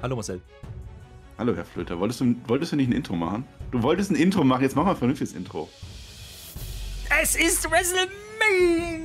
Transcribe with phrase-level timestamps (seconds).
[0.00, 0.40] Hallo Marcel.
[1.38, 3.44] Hallo Herr Flöter, wolltest du, wolltest du nicht ein Intro machen?
[3.70, 5.68] Du wolltest ein Intro machen, jetzt mach mal ein vernünftiges Intro.
[7.20, 7.70] Es ist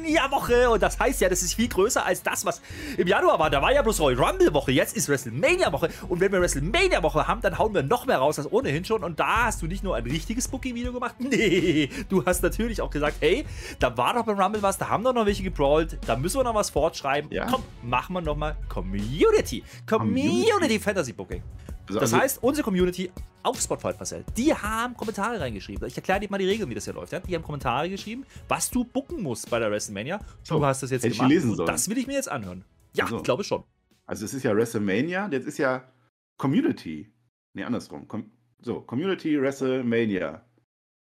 [0.04, 2.62] WrestleMania-Woche und das heißt ja, das ist viel größer als das, was
[2.98, 3.50] im Januar war.
[3.50, 7.58] Da war ja bloß Royal Rumble-Woche, jetzt ist WrestleMania-Woche und wenn wir WrestleMania-Woche haben, dann
[7.58, 10.04] hauen wir noch mehr raus als ohnehin schon und da hast du nicht nur ein
[10.04, 13.46] richtiges Booking-Video gemacht, nee, du hast natürlich auch gesagt, hey,
[13.80, 16.44] da war doch beim Rumble was, da haben doch noch welche gebrawlt, da müssen wir
[16.44, 17.32] noch was fortschreiben.
[17.32, 17.48] Ja.
[17.48, 19.64] Komm, machen wir nochmal Community.
[19.86, 20.80] Community, Community.
[20.80, 21.42] Fantasy Booking.
[21.88, 23.12] Also, Das also- heißt, unsere Community
[23.44, 25.86] auf Spotify, Marcel, die haben Kommentare reingeschrieben.
[25.88, 27.12] Ich erkläre dir mal die Regeln, wie das hier läuft.
[27.28, 30.18] Die haben Kommentare geschrieben, was du bucken musst bei der WrestleMania.
[30.20, 31.30] Du So, hast das jetzt gemacht.
[31.30, 31.68] lesen sollen.
[31.68, 32.64] Das will ich mir jetzt anhören.
[32.94, 33.18] Ja, So.
[33.18, 33.64] ich glaube schon.
[34.06, 35.92] Also es ist ja WrestleMania, jetzt ist ja
[36.38, 37.14] Community.
[37.54, 38.08] Nee, andersrum.
[38.08, 38.32] Com
[38.62, 40.46] so, Community WrestleMania.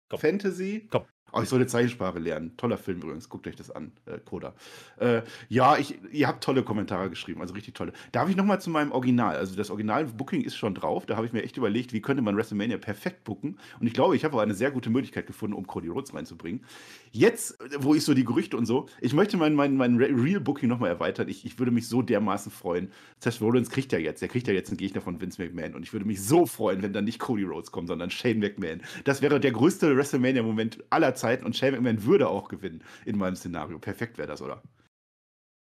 [0.10, 0.20] Komm.
[0.20, 0.88] Fantasy.
[0.90, 1.04] Komm.
[1.32, 2.56] Oh, ich sollte Zeichensprache lernen.
[2.58, 3.30] Toller Film übrigens.
[3.30, 4.54] Guckt euch das an, äh, Coda.
[4.98, 7.94] Äh, ja, ich, ihr habt tolle Kommentare geschrieben, also richtig tolle.
[8.12, 9.36] Darf ich nochmal zu meinem Original?
[9.36, 11.06] Also das Original-Booking ist schon drauf.
[11.06, 13.58] Da habe ich mir echt überlegt, wie könnte man WrestleMania perfekt booken.
[13.80, 16.64] Und ich glaube, ich habe auch eine sehr gute Möglichkeit gefunden, um Cody Rhodes reinzubringen.
[17.12, 20.10] Jetzt, äh, wo ich so die Gerüchte und so, ich möchte mein, mein, mein Re-
[20.10, 21.30] Real-Booking nochmal erweitern.
[21.30, 22.92] Ich, ich würde mich so dermaßen freuen.
[23.20, 25.76] Seth Rollins kriegt ja jetzt, der kriegt ja jetzt einen Gegner von Vince McMahon.
[25.76, 28.82] Und ich würde mich so freuen, wenn dann nicht Cody Rhodes kommt, sondern Shane McMahon.
[29.04, 33.36] Das wäre der größte WrestleMania-Moment aller Zeiten und Shane McMahon würde auch gewinnen in meinem
[33.36, 33.80] Szenario.
[33.80, 34.62] Perfekt wäre das, oder?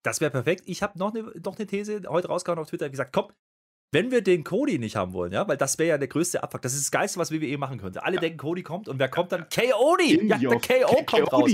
[0.03, 0.63] Das wäre perfekt.
[0.67, 2.87] Ich habe noch eine noch ne These heute rausgehauen auf Twitter.
[2.87, 3.33] Ich gesagt, komm,
[3.93, 6.63] wenn wir den Cody nicht haben wollen, ja, weil das wäre ja der größte Abfuck.
[6.63, 8.05] Das ist das Geilste, was WWE machen könnte.
[8.05, 9.49] Alle denken, Cody kommt und wer kommt dann?
[9.49, 10.23] KOD!
[10.23, 11.51] Ja, der KO kommt raus.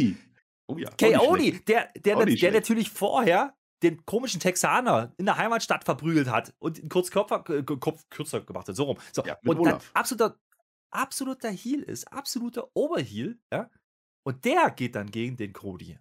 [0.69, 0.91] Oh ja.
[0.91, 6.78] KOD, der, der, der, natürlich vorher den komischen Texaner in der Heimatstadt verprügelt hat und
[6.78, 8.77] einen kurz Kopf, äh, Kopf kürzer gemacht hat.
[8.77, 8.98] So rum.
[9.12, 9.23] So.
[9.25, 9.91] Ja, mit und dann Olaf.
[9.95, 10.39] absoluter,
[10.97, 13.70] absoluter Heal ist, absoluter Oberheal, ja.
[14.27, 15.98] Und der geht dann gegen den Cody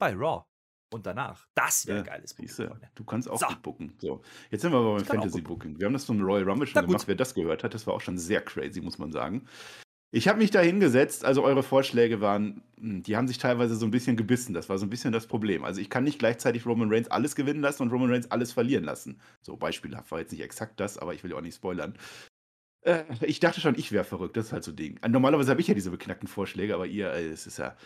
[0.00, 0.44] bei Raw.
[0.90, 1.46] Und danach.
[1.54, 3.46] Das wäre Ja, ein geiles Booking, du kannst auch So.
[3.62, 3.94] booken.
[4.00, 5.78] So, jetzt sind wir aber beim Fantasy Booking.
[5.78, 6.88] Wir haben das zum Royal Rumble schon gut.
[6.92, 7.06] gemacht.
[7.08, 9.46] Wer das gehört hat, das war auch schon sehr crazy, muss man sagen.
[10.10, 13.84] Ich habe mich da hingesetzt, also eure Vorschläge waren, hm, die haben sich teilweise so
[13.84, 14.54] ein bisschen gebissen.
[14.54, 15.62] Das war so ein bisschen das Problem.
[15.64, 18.84] Also ich kann nicht gleichzeitig Roman Reigns alles gewinnen lassen und Roman Reigns alles verlieren
[18.84, 19.20] lassen.
[19.42, 21.98] So beispielhaft war jetzt nicht exakt das, aber ich will ja auch nicht spoilern.
[22.82, 24.36] Äh, ich dachte schon, ich wäre verrückt.
[24.36, 24.98] Das ist halt so ein Ding.
[25.06, 27.76] Normalerweise habe ich ja diese beknackten Vorschläge, aber ihr, äh, es ist ja.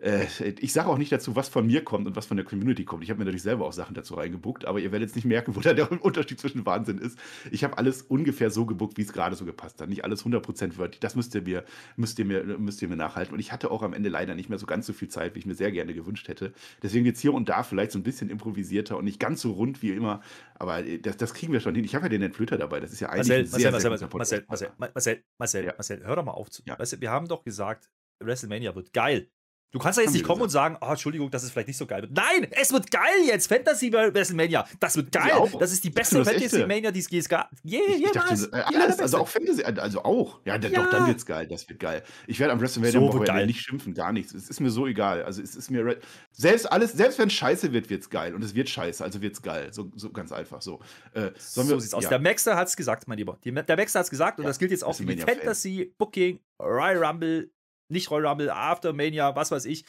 [0.00, 0.26] Äh,
[0.60, 3.04] ich sage auch nicht dazu, was von mir kommt und was von der Community kommt.
[3.04, 5.54] Ich habe mir natürlich selber auch Sachen dazu reingebuckt, aber ihr werdet jetzt nicht merken,
[5.56, 7.18] wo da der Unterschied zwischen Wahnsinn ist.
[7.50, 9.88] Ich habe alles ungefähr so gebuckt, wie es gerade so gepasst hat.
[9.88, 11.00] Nicht alles 100% wörtlich.
[11.00, 11.64] Das müsst ihr, mir,
[11.96, 13.34] müsst, ihr mir, müsst ihr mir nachhalten.
[13.34, 15.40] Und ich hatte auch am Ende leider nicht mehr so ganz so viel Zeit, wie
[15.40, 16.52] ich mir sehr gerne gewünscht hätte.
[16.82, 19.82] Deswegen jetzt hier und da vielleicht so ein bisschen improvisierter und nicht ganz so rund
[19.82, 20.22] wie immer.
[20.54, 21.84] Aber äh, das, das kriegen wir schon hin.
[21.84, 22.80] Ich habe ja den Ned Flöter dabei.
[22.80, 24.44] Das ist ja eigentlich Marcel, ein sehr, Marcel, sehr Marcel, guter Marcel.
[24.48, 25.72] Marcel, Marcel, Marcel, Ja.
[25.76, 26.50] Marcel, hör doch mal auf.
[26.50, 26.78] Zu, Ja.
[26.78, 27.90] weißt du, wir haben doch gesagt,
[28.20, 29.30] WrestleMania wird geil.
[29.72, 31.86] Du kannst doch jetzt nicht kommen und sagen, oh, Entschuldigung, dass es vielleicht nicht so
[31.86, 32.12] geil wird.
[32.12, 33.46] Nein, es wird geil jetzt.
[33.46, 34.66] Fantasy WrestleMania.
[34.80, 35.32] Das wird Ja, geil.
[35.32, 35.58] auch.
[35.58, 36.28] Das ist die beste das.
[36.28, 37.50] Fantasy-Mania, die es je gab.
[37.62, 38.44] Je, Ich, ich dachte, jemals.
[38.52, 40.40] äh, alles, also auch Fantasy, also auch.
[40.44, 40.68] Ja, Ja.
[40.70, 42.02] doch, dann wird's geil, das wird geil.
[42.26, 43.46] Ich werde am WrestleMania So wird geil.
[43.46, 44.34] nicht schimpfen, gar nichts.
[44.34, 45.22] Es ist mir so egal.
[45.22, 45.98] Also es ist mir
[46.32, 48.34] selbst alles, selbst wenn es scheiße wird, wird's geil.
[48.34, 49.68] Und es wird scheiße, also wird's geil.
[49.72, 50.80] So, so ganz einfach so.
[51.14, 52.02] Äh, so wir- sieht's aus.
[52.04, 52.08] ja.
[52.10, 53.38] Der Maxter hat's gesagt, mein Lieber.
[53.44, 55.42] Der Maxter hat's gesagt und Ja, das gilt jetzt auch für die WrestleMania-Fan.
[55.44, 57.50] Fantasy, Booking, Royal Rumble,
[57.90, 59.84] nicht Royal Rumble, Aftermania, was weiß ich.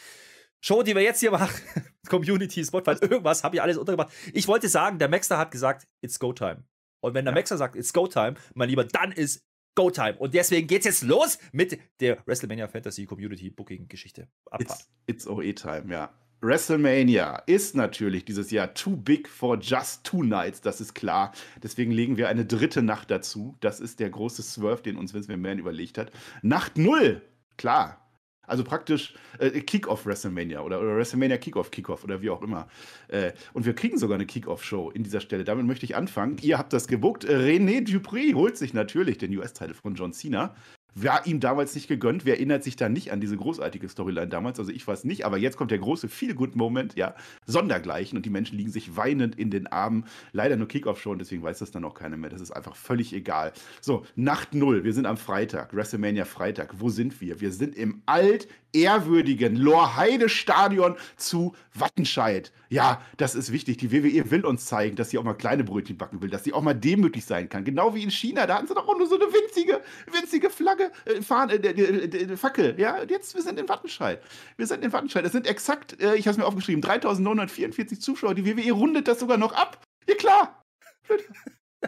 [0.63, 1.49] Show, die wir jetzt hier machen,
[2.09, 4.13] Community, Spotify, irgendwas, habe ich alles untergebracht.
[4.33, 6.63] Ich wollte sagen, der Maxter hat gesagt, it's go time.
[6.99, 7.39] Und wenn der Ja.
[7.39, 9.43] Maxter sagt, it's go time, mein Lieber, dann ist
[9.75, 10.15] go time.
[10.19, 14.27] Und deswegen geht's jetzt los mit der WrestleMania Fantasy Community Booking Geschichte.
[14.51, 14.81] Abfahrt.
[15.07, 16.13] It's, it's OE Time, ja.
[16.43, 21.33] WrestleMania ist natürlich dieses Jahr too big for just two nights, das ist klar.
[21.61, 23.55] Deswegen legen wir eine dritte Nacht dazu.
[23.61, 26.11] Das ist der große Swerve, den uns Vince McMahon überlegt hat.
[26.41, 27.21] Nacht null,
[27.61, 27.97] klar.
[28.47, 32.67] Also praktisch äh, Kickoff WrestleMania oder, oder WrestleMania Kickoff Kickoff oder wie auch immer.
[33.07, 35.43] Äh, und wir kriegen sogar eine Kickoff-Show in dieser Stelle.
[35.43, 36.37] Damit möchte ich anfangen.
[36.41, 37.23] Ihr habt das gebuckt.
[37.23, 40.55] René Dupree holt sich natürlich den US-Titel von John Cena.
[40.93, 42.25] War ihm damals nicht gegönnt.
[42.25, 44.59] Wer erinnert sich da nicht an diese großartige Storyline damals?
[44.59, 47.15] Also ich weiß nicht, aber jetzt kommt der große Feel-Good-Moment, ja,
[47.45, 50.05] sondergleichen und die Menschen liegen sich weinend in den Armen.
[50.33, 52.29] Leider nur Kickoff-Show und deswegen weiß das dann auch keiner mehr.
[52.29, 53.53] Das ist einfach völlig egal.
[53.79, 54.83] So, Nacht Null.
[54.83, 56.79] Wir sind am Freitag, WrestleMania Freitag.
[56.79, 57.39] Wo sind wir?
[57.39, 62.51] Wir sind im altehrwürdigen Lorheide-Stadion zu Wattenscheid.
[62.71, 63.77] Ja, das ist wichtig.
[63.77, 66.53] Die WWE will uns zeigen, dass sie auch mal kleine Brötchen backen will, dass sie
[66.53, 67.65] auch mal demütig sein kann.
[67.65, 68.47] Genau wie in China.
[68.47, 72.79] Da hatten sie doch auch nur so eine winzige, winzige Flagge, äh, Fahne, äh, Fackel.
[72.79, 74.21] Ja, und jetzt, wir sind in Wattenscheid.
[74.57, 75.25] Wir sind in Wattenscheid.
[75.25, 78.33] Es sind exakt, äh, ich habe es mir aufgeschrieben, 3944 Zuschauer.
[78.35, 79.81] Die WWE rundet das sogar noch ab.
[80.07, 80.63] Ja, klar.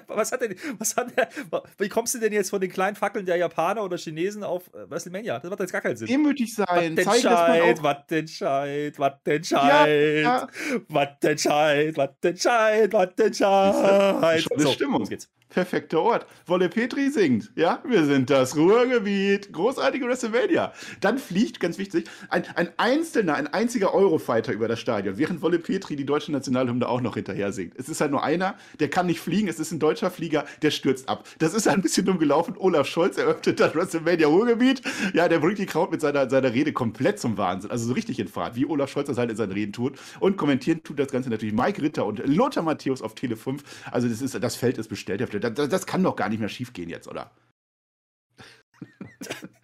[0.08, 1.30] Was hat denn, was hat der,
[1.78, 4.90] wie kommst du denn jetzt von den kleinen Fackeln der Japaner oder Chinesen auf äh,
[4.90, 5.38] WrestleMania?
[5.38, 6.08] Das macht jetzt gar keinen Sinn.
[6.08, 6.66] Demütig sein.
[6.66, 10.48] Zeigen, dass man Wattenscheid, auch Wattenscheid, Ja, Wattenscheid, ja.
[10.88, 14.42] Wattenscheid, Wattenscheid, Wattenscheid.
[14.42, 15.02] Schon eine So, Stimmung.
[15.02, 15.30] los geht's.
[15.54, 16.26] Perfekter Ort.
[16.46, 17.52] Wolle Petri singt.
[17.56, 19.54] Ja, wir sind das Ruhrgebiet.
[19.54, 20.74] Großartige WrestleMania.
[21.00, 25.60] Dann fliegt, ganz wichtig, ein, ein einzelner, ein einziger Eurofighter über das Stadion, während Wolle
[25.60, 27.76] Petri die deutsche Nationalhymne auch noch hinterher singt.
[27.78, 29.48] Es ist halt nur einer, der kann nicht fliegen.
[29.48, 31.28] Es ist ein deutscher Flieger, der stürzt ab.
[31.40, 32.56] Das ist ein bisschen dumm gelaufen.
[32.58, 34.82] Olaf Scholz eröffnet das WrestleMania Ruhrgebiet.
[35.14, 37.70] Ja, der bringt die Kraut mit seiner, seiner Rede komplett zum Wahnsinn.
[37.70, 40.00] Also so richtig in Fahrt, wie Olaf Scholz das halt in seinen Reden tut.
[40.20, 43.64] Und kommentieren tut das Ganze natürlich Mike Ritter und Lothar Matthäus auf Tele 5.
[43.92, 45.22] Also das, ist, das Feld ist bestellt.
[45.50, 47.32] Das, das kann doch gar nicht mehr schief gehen jetzt, oder?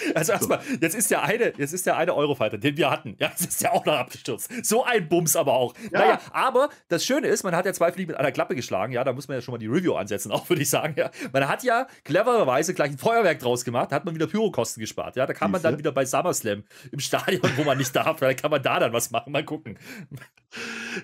[0.14, 3.16] Also erstmal, jetzt ist der eine, jetzt ist der eine Eurofighter, den wir hatten.
[3.18, 4.50] Ja, das ist ja auch noch abgestürzt.
[4.64, 5.74] So ein Bums aber auch.
[5.92, 6.00] Ja.
[6.00, 8.92] Naja, aber das Schöne ist, man hat ja zwei Fliegen mit einer Klappe geschlagen.
[8.92, 10.94] Ja, da muss man ja schon mal die Review ansetzen, auch würde ich sagen.
[10.96, 14.80] Ja, man hat ja clevererweise gleich ein Feuerwerk draus gemacht, da hat man wieder Pyrokosten
[14.80, 15.16] gespart.
[15.16, 18.32] Ja, da kann man dann wieder bei SummerSlam im Stadion, wo man nicht darf, da
[18.34, 19.32] kann man da dann was machen.
[19.32, 19.78] Mal gucken.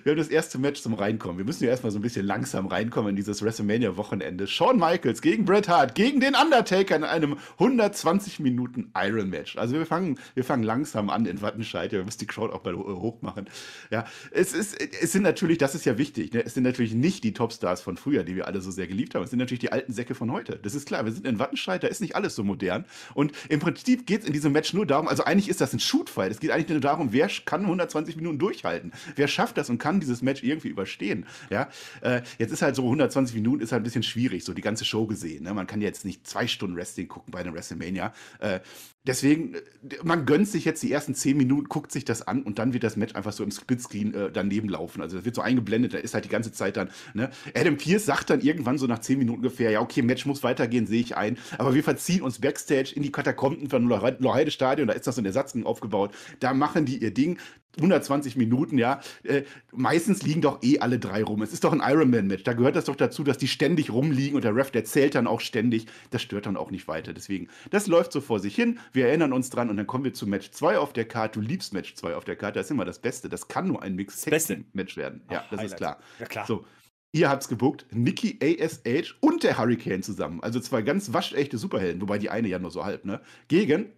[0.03, 1.37] Wir haben das erste Match zum Reinkommen.
[1.37, 4.47] Wir müssen ja erstmal so ein bisschen langsam reinkommen in dieses WrestleMania-Wochenende.
[4.47, 9.57] Shawn Michaels gegen Bret Hart, gegen den Undertaker in einem 120 Minuten Iron Match.
[9.57, 11.91] Also wir fangen, wir fangen langsam an in Wattenscheid.
[11.91, 13.45] Wir müssen die Crowd auch mal hoch machen.
[13.91, 16.43] Ja, es, ist, es sind natürlich, das ist ja wichtig, ne?
[16.45, 19.23] es sind natürlich nicht die Topstars von früher, die wir alle so sehr geliebt haben.
[19.23, 20.59] Es sind natürlich die alten Säcke von heute.
[20.61, 22.85] Das ist klar, wir sind in Wattenscheid, da ist nicht alles so modern.
[23.13, 25.79] Und im Prinzip geht es in diesem Match nur darum, also eigentlich ist das ein
[25.79, 26.31] Shootfight.
[26.31, 28.91] Es geht eigentlich nur darum, wer kann 120 Minuten durchhalten.
[29.15, 31.25] Wer schafft das und kann dieses Match irgendwie überstehen.
[31.49, 31.69] Ja,
[32.01, 34.85] äh, jetzt ist halt so 120 Minuten ist halt ein bisschen schwierig, so die ganze
[34.85, 35.43] Show gesehen.
[35.43, 35.53] Ne?
[35.53, 38.13] Man kann jetzt nicht zwei Stunden Wrestling gucken bei einem WrestleMania.
[38.39, 38.94] Äh, there.
[39.07, 39.59] Deswegen, äh,
[40.03, 42.83] man gönnt sich jetzt die ersten zehn Minuten, guckt sich das an und dann wird
[42.83, 45.01] das Match einfach so im Splitscreen äh, daneben laufen.
[45.01, 47.29] Also das wird so eingeblendet, da ist halt die ganze Zeit dann, ne?
[47.55, 50.87] Adam Pierce sagt dann irgendwann so nach zehn Minuten ungefähr, ja, okay, Match muss weitergehen,
[50.87, 51.37] sehe ich ein.
[51.57, 55.21] Aber wir verziehen uns Backstage in die Katakomben von Loheide Stadion, da ist das so
[55.21, 56.11] ein Ersatzring aufgebaut.
[56.39, 57.37] Da machen die ihr Ding.
[57.77, 59.01] 120 Minuten, ja.
[59.23, 61.41] Äh, meistens liegen doch eh alle drei rum.
[61.41, 62.43] Es ist doch ein Ironman-Match.
[62.43, 65.27] Da gehört das doch dazu, dass die ständig rumliegen und der Ref, der zählt dann
[65.27, 65.87] auch ständig.
[66.09, 67.13] Das stört dann auch nicht weiter.
[67.13, 68.79] Deswegen, das läuft so vor sich hin.
[68.95, 71.39] Wir erinnern uns dran und dann kommen wir zu Match 2 auf der Karte.
[71.39, 72.59] Du liebst Match 2 auf der Karte.
[72.59, 73.29] Das ist immer das Beste.
[73.29, 75.21] Das kann nur ein Mix-Match werden.
[75.29, 75.65] Ja, Ach, das Highlight.
[75.65, 75.99] ist klar.
[76.19, 76.45] Ja, klar.
[76.47, 76.65] So.
[77.11, 80.43] Ihr habt's gebuckt, Nikki ASH und der Hurricane zusammen.
[80.43, 83.21] Also zwei ganz waschechte Superhelden, wobei die eine ja nur so halb, ne?
[83.47, 83.93] Gegen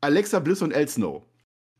[0.00, 1.24] Alexa Bliss und El Snow.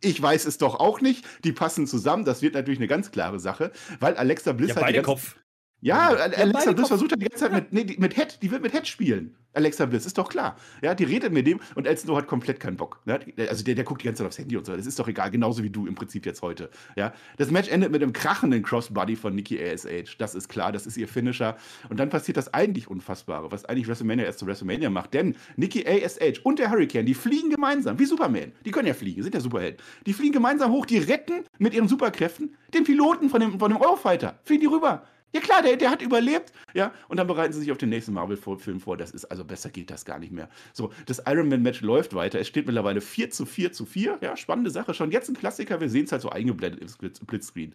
[0.00, 1.24] Ich weiß es doch auch nicht.
[1.44, 2.24] Die passen zusammen.
[2.24, 3.70] Das wird natürlich eine ganz klare Sache,
[4.00, 4.82] weil Alexa Bliss ja, hat.
[4.82, 5.36] Beide Kopf.
[5.80, 8.72] Ja, Alexa Bliss versucht halt die ganze Zeit mit, nee, mit Head, die wird mit
[8.72, 9.36] Head spielen.
[9.52, 10.56] Alexa Bliss, ist doch klar.
[10.82, 13.00] Ja, die redet mit dem und El Snow hat komplett keinen Bock.
[13.06, 13.18] Ja,
[13.48, 14.76] also der, der guckt die ganze Zeit aufs Handy und so.
[14.76, 16.70] Das ist doch egal, genauso wie du im Prinzip jetzt heute.
[16.94, 20.16] Ja, das Match endet mit einem krachenden Crossbody von Nikki ASH.
[20.18, 21.56] Das ist klar, das ist ihr Finisher.
[21.88, 25.14] Und dann passiert das eigentlich Unfassbare, was eigentlich WrestleMania erst zu WrestleMania macht.
[25.14, 28.52] Denn Nikki ASH und der Hurricane, die fliegen gemeinsam, wie Superman.
[28.64, 29.80] Die können ja fliegen, sind ja Superhelden.
[30.06, 33.80] Die fliegen gemeinsam hoch, die retten mit ihren Superkräften den Piloten von dem, von dem
[33.80, 34.38] Eurofighter.
[34.44, 35.06] Fliegen die rüber.
[35.34, 36.52] Ja klar, der, der hat überlebt.
[36.72, 38.96] Ja, und dann bereiten sie sich auf den nächsten Marvel-Film vor.
[38.96, 40.48] Das ist also besser geht das gar nicht mehr.
[40.72, 42.40] So, das Iron Man-Match läuft weiter.
[42.40, 44.18] Es steht mittlerweile 4 zu 4 zu 4.
[44.22, 44.94] Ja, spannende Sache.
[44.94, 45.80] Schon jetzt ein Klassiker.
[45.80, 47.74] Wir sehen es halt so eingeblendet im Splitscreen.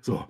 [0.00, 0.26] So,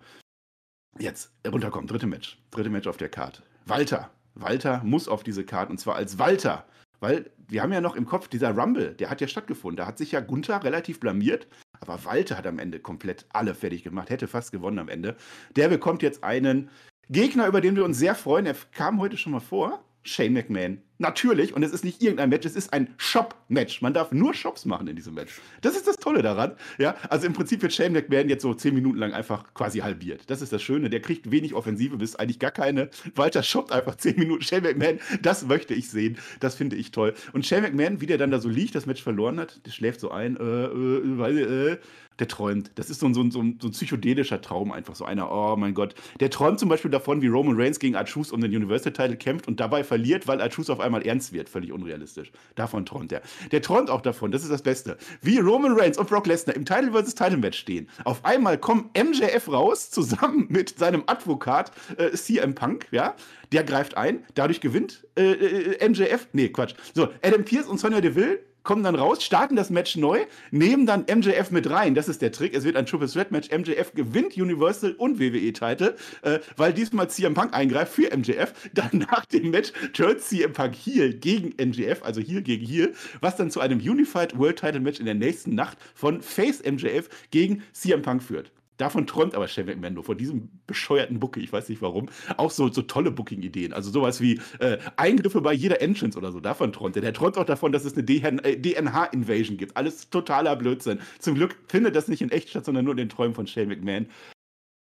[0.98, 1.86] jetzt runterkommen.
[1.86, 2.38] Dritte Match.
[2.50, 3.42] Dritte Match auf der Karte.
[3.66, 4.10] Walter.
[4.34, 6.66] Walter muss auf diese Karte und zwar als Walter.
[7.00, 9.76] Weil wir haben ja noch im Kopf, dieser Rumble, der hat ja stattgefunden.
[9.76, 11.46] Da hat sich ja Gunther relativ blamiert.
[11.86, 15.16] Aber Walter hat am Ende komplett alle fertig gemacht, hätte fast gewonnen am Ende.
[15.54, 16.70] Der bekommt jetzt einen
[17.10, 18.46] Gegner, über den wir uns sehr freuen.
[18.46, 19.84] Er kam heute schon mal vor.
[20.02, 20.82] Shane McMahon.
[20.98, 23.82] Natürlich, und es ist nicht irgendein Match, es ist ein Shop-Match.
[23.82, 25.40] Man darf nur Shops machen in diesem Match.
[25.60, 26.52] Das ist das Tolle daran.
[26.78, 30.30] Ja, also im Prinzip wird Shane McMahon jetzt so zehn Minuten lang einfach quasi halbiert.
[30.30, 30.90] Das ist das Schöne.
[30.90, 32.90] Der kriegt wenig Offensive, bis eigentlich gar keine.
[33.16, 34.42] Walter shoppt einfach zehn Minuten.
[34.42, 36.16] Shane McMahon, das möchte ich sehen.
[36.38, 37.14] Das finde ich toll.
[37.32, 39.98] Und Shane McMahon, wie der dann da so liegt, das Match verloren hat, der schläft
[39.98, 41.78] so ein, äh, äh, äh,
[42.18, 42.70] der träumt.
[42.76, 44.94] Das ist so ein, so, ein, so, ein, psychedelischer Traum einfach.
[44.94, 45.94] So einer, oh mein Gott.
[46.20, 49.60] Der träumt zum Beispiel davon, wie Roman Reigns gegen Archus um den Universal-Title kämpft und
[49.60, 51.48] dabei verliert, weil Archus auf einmal ernst wird.
[51.48, 52.30] Völlig unrealistisch.
[52.54, 53.22] Davon träumt er.
[53.50, 56.64] Der träumt auch davon, das ist das Beste, wie Roman Reigns und Brock Lesnar im
[56.64, 57.14] Title vs.
[57.14, 57.88] Title Match stehen.
[58.04, 63.14] Auf einmal kommt MJF raus, zusammen mit seinem Advokat äh, CM Punk, ja.
[63.52, 66.28] Der greift ein, dadurch gewinnt äh, äh, MJF.
[66.32, 66.74] Nee, Quatsch.
[66.94, 71.02] So, Adam Pierce und Sonya Deville kommen dann raus, starten das Match neu, nehmen dann
[71.02, 71.94] MJF mit rein.
[71.94, 72.54] Das ist der Trick.
[72.54, 73.50] Es wird ein Triple Threat Match.
[73.50, 78.52] MJF gewinnt Universal und WWE-Title, äh, weil diesmal CM Punk eingreift für MJF.
[78.72, 83.36] Dann nach dem Match turnt CM Punk hier gegen MJF, also hier gegen hier, was
[83.36, 87.62] dann zu einem Unified World Title Match in der nächsten Nacht von Face MJF gegen
[87.72, 88.50] CM Punk führt.
[88.76, 92.08] Davon träumt aber Shane McMahon nur, von diesem bescheuerten Booking, ich weiß nicht warum.
[92.36, 93.72] Auch so, so tolle Booking-Ideen.
[93.72, 97.02] Also sowas wie äh, Eingriffe bei jeder Entrance oder so, davon träumt er.
[97.02, 99.76] Der träumt auch davon, dass es eine DNH-Invasion äh, gibt.
[99.76, 101.00] Alles totaler Blödsinn.
[101.20, 103.68] Zum Glück findet das nicht in echt statt, sondern nur in den Träumen von Shane
[103.68, 104.06] McMahon.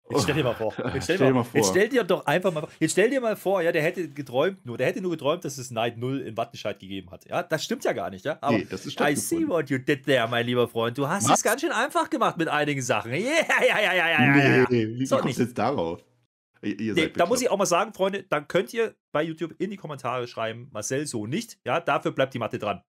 [0.08, 0.72] Jetzt stell dir mal vor.
[0.94, 1.60] Jetzt stell, stell mal vor.
[1.60, 2.70] Jetzt stell dir doch einfach mal vor.
[2.78, 5.58] Jetzt stell dir mal vor, ja, der hätte geträumt nur, der hätte nur geträumt, dass
[5.58, 7.26] es Night 0 in Wattenscheid gegeben hat.
[7.28, 8.38] Ja, das stimmt ja gar nicht, ja.
[8.40, 10.96] Aber nee, das ist I see what you did there, mein lieber Freund.
[10.96, 13.12] Du hast es ganz schön einfach gemacht mit einigen Sachen.
[13.12, 14.66] Ja, ja, ja, ja, ja, ja.
[14.70, 16.04] Nee, wie, wie so kommst du jetzt darauf?
[16.62, 19.76] Nee, da muss ich auch mal sagen, Freunde, dann könnt ihr bei YouTube in die
[19.76, 21.58] Kommentare schreiben, Marcel so nicht.
[21.64, 22.82] Ja, dafür bleibt die Matte dran.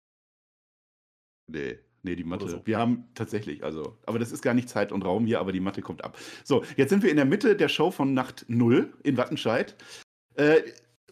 [1.48, 1.80] Nee.
[2.08, 2.48] Nee, die Mathe.
[2.48, 2.62] So.
[2.64, 5.60] Wir haben tatsächlich, also, aber das ist gar nicht Zeit und Raum hier, aber die
[5.60, 6.18] Mathe kommt ab.
[6.46, 9.76] So, jetzt sind wir in der Mitte der Show von Nacht 0 in Wattenscheid.
[10.36, 10.62] Äh,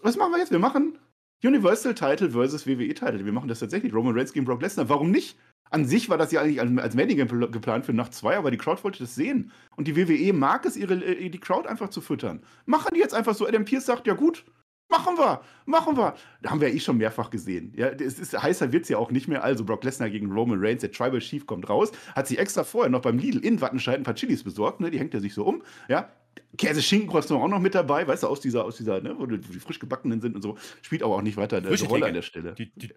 [0.02, 0.52] was machen wir jetzt?
[0.52, 0.98] Wir machen
[1.44, 3.26] Universal Title versus WWE Title.
[3.26, 3.94] Wir machen das tatsächlich.
[3.94, 4.88] Roman Reigns gegen Brock Lesnar.
[4.88, 5.38] Warum nicht?
[5.70, 8.82] An sich war das ja eigentlich als Main geplant für Nacht 2, aber die Crowd
[8.86, 9.52] wollte das sehen.
[9.76, 12.42] Und die WWE mag es, ihre, äh, die Crowd einfach zu füttern.
[12.66, 13.46] Machen die jetzt einfach so.
[13.46, 14.46] Adam Pierce sagt, ja gut,
[14.90, 16.16] Machen wir, machen wir.
[16.42, 17.74] Da haben wir ja eh schon mehrfach gesehen.
[17.76, 19.44] Ja, es ist, heißer wird es ja auch nicht mehr.
[19.44, 22.90] Also Brock Lesnar gegen Roman Reigns, der Tribal Chief kommt raus, hat sich extra vorher
[22.90, 24.92] noch beim Lidl in Wattenscheid ein paar Chilis besorgt, ne?
[24.92, 25.64] Die hängt er sich so um.
[25.90, 26.10] Ja,
[26.58, 29.40] Käse Schinkenkreuz auch noch mit dabei, weißt du, aus dieser, aus dieser, ne, wo die,
[29.40, 30.58] die frisch gebackenen sind und so.
[30.82, 32.54] Spielt aber auch nicht weiter eine Rolle an der Stelle.
[32.54, 32.94] Die, die,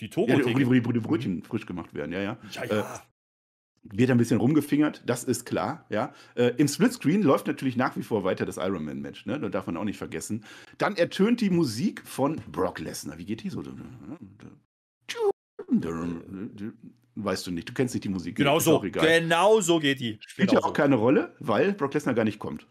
[0.00, 2.38] die Togo ja, wo, die, wo, die, Brötchen frisch gemacht werden, ja, ja.
[2.52, 2.80] ja, ja.
[2.80, 2.84] Äh,
[3.82, 5.86] wird ein bisschen rumgefingert, das ist klar.
[5.88, 6.14] Ja.
[6.34, 9.40] Äh, Im Splitscreen läuft natürlich nach wie vor weiter das Ironman-Match, ne?
[9.40, 10.44] das darf man auch nicht vergessen.
[10.78, 13.18] Dann ertönt die Musik von Brock Lesnar.
[13.18, 13.62] Wie geht die so?
[17.14, 18.36] Weißt du nicht, du kennst nicht die Musik.
[18.36, 20.18] Genau so, genau so geht die.
[20.26, 20.74] Spielt genau ja auch so.
[20.74, 22.66] keine Rolle, weil Brock Lesnar gar nicht kommt.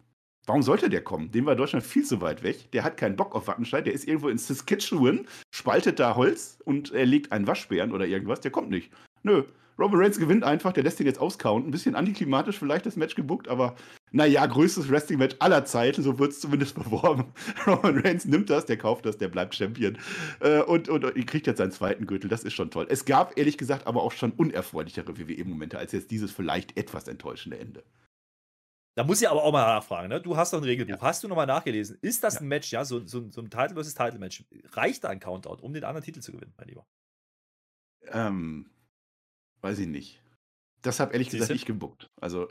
[0.47, 1.31] Warum sollte der kommen?
[1.31, 2.71] Dem war Deutschland viel zu weit weg.
[2.71, 3.85] Der hat keinen Bock auf Wattenscheid.
[3.85, 8.41] Der ist irgendwo in Saskatchewan, spaltet da Holz und er legt einen Waschbären oder irgendwas.
[8.41, 8.91] Der kommt nicht.
[9.21, 9.43] Nö,
[9.79, 11.65] Roman Reigns gewinnt einfach, der lässt ihn jetzt auskauen.
[11.65, 13.75] Ein bisschen antiklimatisch vielleicht das Match gebuckt, aber
[14.11, 17.33] naja, größtes Wrestling-Match aller Zeiten, so wird es zumindest beworben.
[17.65, 19.97] Roman Reigns nimmt das, der kauft das, der bleibt Champion.
[20.39, 22.87] Äh, und, und, und kriegt jetzt seinen zweiten Gürtel, das ist schon toll.
[22.89, 27.57] Es gab ehrlich gesagt aber auch schon unerfreulichere WWE-Momente als jetzt dieses vielleicht etwas enttäuschende
[27.57, 27.83] Ende.
[28.95, 30.19] Da muss ich aber auch mal nachfragen, ne?
[30.19, 30.95] Du hast doch ein Regelbuch.
[30.95, 31.01] Ja.
[31.01, 31.97] Hast du nochmal nachgelesen?
[32.01, 32.41] Ist das ja.
[32.41, 34.43] ein Match, ja, so, so, so ein Title versus Title Match?
[34.73, 36.85] Reicht da ein Countdown, um den anderen Titel zu gewinnen, mein Lieber?
[38.07, 38.69] Ähm,
[39.61, 40.21] Weiß ich nicht.
[40.81, 41.39] Das habe ehrlich Siehste?
[41.39, 42.07] gesagt ich gebuckt.
[42.19, 42.47] Also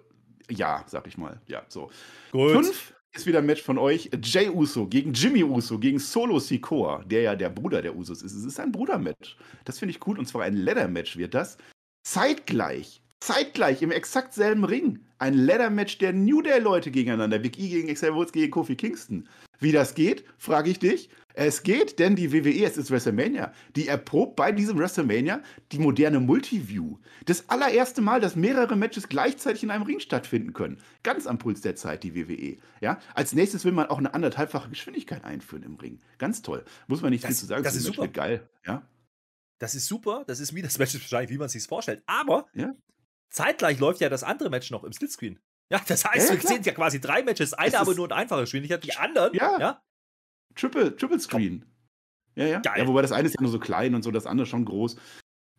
[0.49, 1.41] ja, sag ich mal.
[1.47, 1.91] Ja, so.
[2.33, 2.53] Gut.
[2.53, 4.11] Fünf ist wieder ein Match von euch.
[4.23, 8.33] Jay Uso gegen Jimmy Uso gegen Solo Sikoa, der ja der Bruder der Usos ist.
[8.33, 9.37] Es ist ein Brudermatch.
[9.65, 11.59] Das finde ich cool und zwar ein Leather-Match wird das.
[12.05, 15.01] Zeitgleich, zeitgleich im exakt selben Ring.
[15.19, 17.39] Ein Leather-Match der New Day-Leute gegeneinander.
[17.39, 19.29] Big E gegen Xavier Woods gegen Kofi Kingston.
[19.61, 21.11] Wie das geht, frage ich dich.
[21.35, 26.19] Es geht, denn die WWE, es ist WrestleMania, die erprobt bei diesem WrestleMania die moderne
[26.19, 26.99] Multiview.
[27.25, 30.79] Das allererste Mal, dass mehrere Matches gleichzeitig in einem Ring stattfinden können.
[31.03, 32.57] Ganz am Puls der Zeit, die WWE.
[32.81, 32.99] Ja?
[33.15, 36.01] Als nächstes will man auch eine anderthalbfache Geschwindigkeit einführen im Ring.
[36.19, 36.65] Ganz toll.
[36.89, 37.63] Muss man nicht das, viel zu sagen.
[37.63, 38.09] Das, das ist super.
[38.09, 38.49] geil.
[38.67, 38.83] Ja?
[39.59, 40.25] Das ist super.
[40.27, 42.03] Das ist wie das Match wahrscheinlich, wie man es sich vorstellt.
[42.07, 42.73] Aber ja?
[43.31, 45.39] zeitgleich läuft ja das andere Match noch im Splitscreen.
[45.71, 48.43] Ja, das heißt, ja, wir sehen ja quasi drei Matches, eine aber nur in einfacher
[48.43, 49.83] Geschwindigkeit, die anderen, ja, ja
[50.55, 51.65] Triple, Triple Screen.
[52.35, 52.61] Ja, ja.
[52.61, 52.79] Geil.
[52.79, 54.97] Ja, wobei das eine ist ja nur so klein und so, das andere schon groß.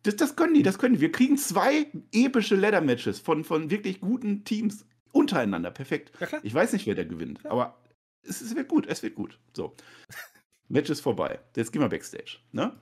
[0.02, 1.00] Das, das können die, das können die.
[1.00, 5.70] Wir kriegen zwei epische Ladder-Matches von, von wirklich guten Teams untereinander.
[5.70, 6.12] Perfekt.
[6.20, 7.78] Ja, ich weiß nicht, wer da gewinnt, aber
[8.22, 9.38] es, es, wird gut, es wird gut.
[9.56, 9.76] So.
[10.68, 11.38] Match ist vorbei.
[11.56, 12.38] Jetzt gehen wir Backstage.
[12.52, 12.78] Ne?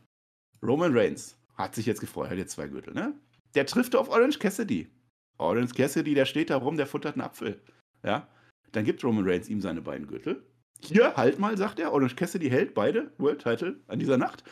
[0.63, 3.15] Roman Reigns hat sich jetzt gefreut, hat jetzt zwei Gürtel, ne?
[3.55, 4.89] Der trifft auf Orange Cassidy.
[5.41, 7.61] Orange Cassidy, der steht da rum, der futtert einen Apfel.
[8.03, 8.29] Ja?
[8.73, 10.45] Dann gibt Roman Reigns ihm seine beiden Gürtel.
[10.83, 11.93] Hier, halt mal, sagt er.
[11.93, 14.45] Orange Cassidy hält beide World Title an dieser Nacht.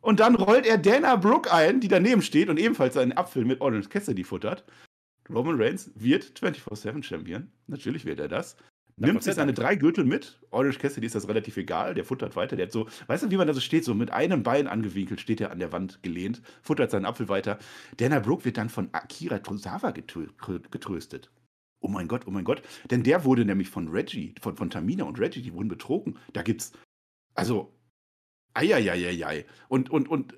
[0.00, 3.60] Und dann rollt er Dana Brooke ein, die daneben steht und ebenfalls seinen Apfel mit
[3.60, 4.64] Orange Cassidy futtert.
[5.30, 7.50] Roman Reigns wird 24-7 Champion.
[7.66, 8.56] Natürlich wird er das.
[8.96, 10.38] Nimmt sich seine drei Gürtel mit.
[10.50, 11.94] Orange Cassidy ist das relativ egal.
[11.94, 12.56] Der futtert weiter.
[12.56, 13.84] Der hat so, weißt du, wie man da so steht?
[13.84, 17.58] So mit einem Bein angewinkelt steht er an der Wand gelehnt, futtert seinen Apfel weiter.
[17.96, 21.30] Dana Brooke wird dann von Akira Tozawa getröstet
[21.84, 22.62] oh mein Gott, oh mein Gott.
[22.90, 26.18] Denn der wurde nämlich von Reggie, von, von Tamina und Reggie, die wurden betrogen.
[26.32, 26.72] Da gibt's,
[27.34, 27.72] also,
[28.54, 29.44] eieieiei.
[29.68, 30.34] Und, und, und,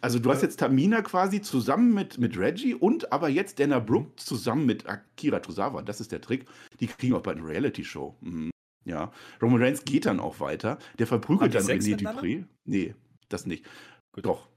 [0.00, 4.12] also du hast jetzt Tamina quasi zusammen mit, mit Reggie und aber jetzt Dana Brooke
[4.16, 5.82] zusammen mit Akira Tozawa.
[5.82, 6.46] Das ist der Trick.
[6.80, 8.16] Die kriegen auch bei einer Reality-Show.
[8.20, 8.50] Mhm.
[8.84, 9.12] Ja.
[9.40, 10.78] Roman Reigns geht dann auch weiter.
[10.98, 12.44] Der verprügelt dann René Dupré.
[12.64, 12.94] Nee,
[13.28, 13.64] das nicht.
[14.12, 14.26] Gut.
[14.26, 14.48] Doch,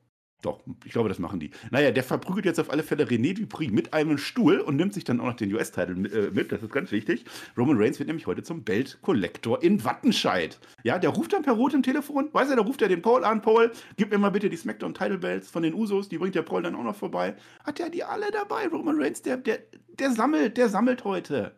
[0.43, 1.49] doch, ich glaube, das machen die.
[1.71, 5.03] Naja, der verprügelt jetzt auf alle Fälle René Dupri mit einem Stuhl und nimmt sich
[5.03, 6.51] dann auch noch den US-Titel äh, mit.
[6.51, 7.25] Das ist ganz wichtig.
[7.57, 10.59] Roman Reigns wird nämlich heute zum Belt Collector in Wattenscheid.
[10.83, 12.29] Ja, der ruft dann per Rot im Telefon.
[12.33, 13.41] Weiß er, da ruft er den Paul an.
[13.41, 16.07] Paul, gib mir mal bitte die Smackdown Title Belts von den Usos.
[16.07, 17.35] Die bringt der Paul dann auch noch vorbei.
[17.63, 18.67] Hat er die alle dabei?
[18.67, 21.57] Roman Reigns, der, der, der sammelt, der sammelt heute.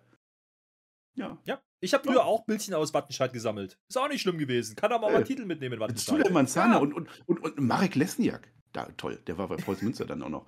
[1.15, 1.37] Ja.
[1.43, 1.61] Ja.
[1.81, 3.77] Ich habe früher auch Bildchen aus Wattenscheid gesammelt.
[3.89, 4.75] Ist auch nicht schlimm gewesen.
[4.75, 6.17] Kann aber auch mal äh, Titel mitnehmen in Wattenscheid.
[6.17, 6.79] Zule Manzana ja.
[6.79, 10.29] und, und, und, und Marek Lesniak da, toll, der war bei Preußen Münster dann auch
[10.29, 10.45] noch.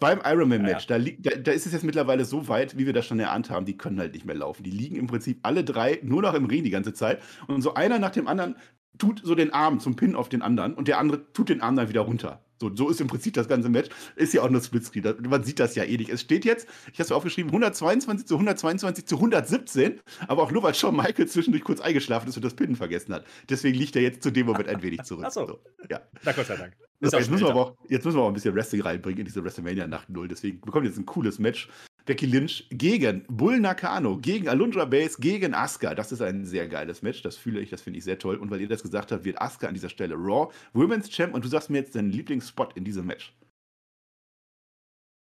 [0.00, 1.12] Beim Ironman-Match, ja, ja.
[1.18, 3.64] da, da, da, ist es jetzt mittlerweile so weit, wie wir das schon erahnt haben,
[3.64, 4.64] die können halt nicht mehr laufen.
[4.64, 7.22] Die liegen im Prinzip alle drei nur noch im Ring die ganze Zeit.
[7.46, 8.56] Und so einer nach dem anderen
[8.98, 11.76] tut so den Arm zum Pin auf den anderen und der andere tut den Arm
[11.76, 12.44] dann wieder runter.
[12.64, 13.90] So, so ist im Prinzip das ganze Match.
[14.16, 15.16] Ist ja auch nur Splitscreen.
[15.28, 16.10] Man sieht das ja eh nicht.
[16.10, 20.62] Es steht jetzt, ich habe es aufgeschrieben, 122 zu 122 zu 117, aber auch nur,
[20.62, 23.24] weil Shawn Michaels zwischendurch kurz eingeschlafen ist und das Pinnen vergessen hat.
[23.48, 25.24] Deswegen liegt er jetzt zu dem Moment ein wenig zurück.
[25.24, 25.46] Achso.
[25.46, 26.00] So, ja.
[26.22, 26.74] Na Gott sei Dank.
[27.00, 29.24] So, jetzt, müssen wir aber auch, jetzt müssen wir auch ein bisschen Wrestling reinbringen in
[29.26, 30.28] diese WrestleMania Nacht Null.
[30.28, 31.68] Deswegen bekommen wir jetzt ein cooles Match.
[32.04, 35.94] Becky Lynch gegen Bull Nakano, gegen Alundra Base, gegen Asuka.
[35.94, 37.22] Das ist ein sehr geiles Match.
[37.22, 38.36] Das fühle ich, das finde ich sehr toll.
[38.36, 41.34] Und weil ihr das gesagt habt, wird Asuka an dieser Stelle Raw Women's Champ.
[41.34, 43.34] Und du sagst mir jetzt deinen Lieblingsspot in diesem Match.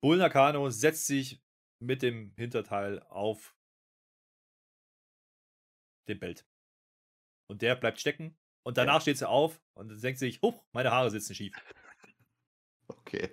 [0.03, 1.41] Bull Nakano setzt sich
[1.81, 3.55] mit dem Hinterteil auf
[6.07, 6.45] den Belt.
[7.49, 8.37] Und der bleibt stecken.
[8.63, 9.01] Und danach ja.
[9.01, 11.55] steht sie auf und denkt sich, huch, meine Haare sitzen schief.
[12.87, 13.29] Okay.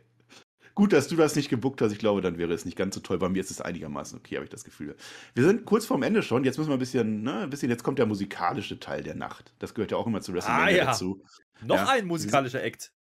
[0.75, 1.93] Gut, dass du das nicht gebuckt hast.
[1.93, 3.19] Ich glaube, dann wäre es nicht ganz so toll.
[3.19, 4.97] Bei mir ist es einigermaßen okay, habe ich das Gefühl.
[5.35, 6.45] Wir sind kurz vorm Ende schon.
[6.45, 9.53] Jetzt müssen wir ein bisschen, ne, ein bisschen, jetzt kommt der musikalische Teil der Nacht.
[9.59, 10.85] Das gehört ja auch immer zu WrestleMania ah, ja.
[10.87, 11.23] dazu.
[11.63, 11.89] Noch ja.
[11.89, 12.93] ein musikalischer Act.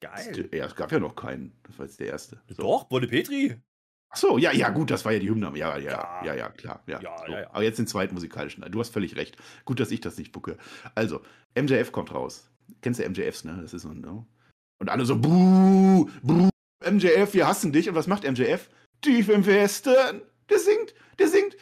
[0.00, 0.48] Geil.
[0.52, 1.52] Ja, es gab ja noch keinen.
[1.62, 2.40] Das war jetzt der erste.
[2.48, 2.62] So.
[2.62, 3.56] Doch, Wolle Petri.
[4.10, 5.50] Ach so, ja, ja, gut, das war ja die Hymne.
[5.56, 6.82] Ja, ja, ja, ja, klar.
[6.86, 7.32] Ja, ja, so.
[7.32, 7.50] ja, ja.
[7.50, 8.64] Aber jetzt den zweiten musikalischen.
[8.70, 9.36] Du hast völlig recht.
[9.64, 10.56] Gut, dass ich das nicht bucke.
[10.94, 11.22] Also,
[11.58, 12.50] MJF kommt raus.
[12.80, 13.58] Kennst du MJFs, ne?
[13.60, 14.00] Das ist so ein.
[14.00, 14.26] No?
[14.78, 16.48] Und alle so, buh, buh,
[16.90, 17.88] MJF, wir hassen dich.
[17.88, 18.68] Und was macht MJF?
[19.00, 20.22] Tief im Westen.
[20.50, 21.56] Der singt, der singt.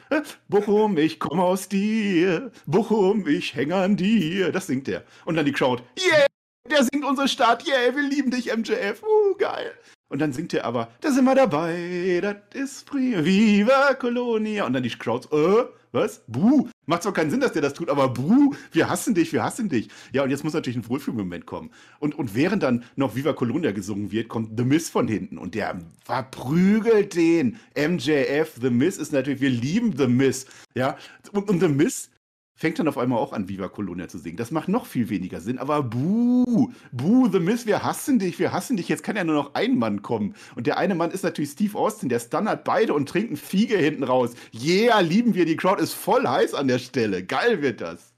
[0.48, 2.50] Bochum, ich komme aus dir.
[2.66, 4.52] Bochum, ich hänge an dir.
[4.52, 5.04] Das singt der.
[5.24, 5.82] Und dann die Crowd.
[5.98, 6.26] Yeah,
[6.70, 7.66] der singt unsere Stadt.
[7.66, 9.02] Yeah, wir lieben dich, MJF.
[9.02, 9.72] Uh, geil.
[10.08, 14.66] Und dann singt er aber, da sind wir dabei, das ist prima, Viva Colonia.
[14.66, 16.22] Und dann die Crowds, äh, was?
[16.26, 16.68] Buh.
[16.86, 19.68] Macht zwar keinen Sinn, dass der das tut, aber buh, wir hassen dich, wir hassen
[19.68, 19.88] dich.
[20.12, 21.70] Ja, und jetzt muss natürlich ein Wohlfühlmoment kommen.
[22.00, 25.54] Und, und während dann noch Viva Colonia gesungen wird, kommt The Miss von hinten und
[25.54, 27.58] der verprügelt den.
[27.76, 30.46] MJF, The Miss ist natürlich, wir lieben The Miss.
[30.74, 30.96] Ja,
[31.32, 32.10] und, und The Miss
[32.54, 34.36] fängt dann auf einmal auch an, Viva Colonia zu singen.
[34.36, 38.52] Das macht noch viel weniger Sinn, aber buh, buh, The Miss, wir hassen dich, wir
[38.52, 38.88] hassen dich.
[38.88, 40.34] Jetzt kann ja nur noch ein Mann kommen.
[40.54, 43.76] Und der eine Mann ist natürlich Steve Austin, der stunnert beide und trinkt ein Fiege
[43.76, 44.34] hinten raus.
[44.54, 47.24] Yeah, lieben wir, die Crowd ist voll heiß an der Stelle.
[47.24, 48.12] Geil wird das.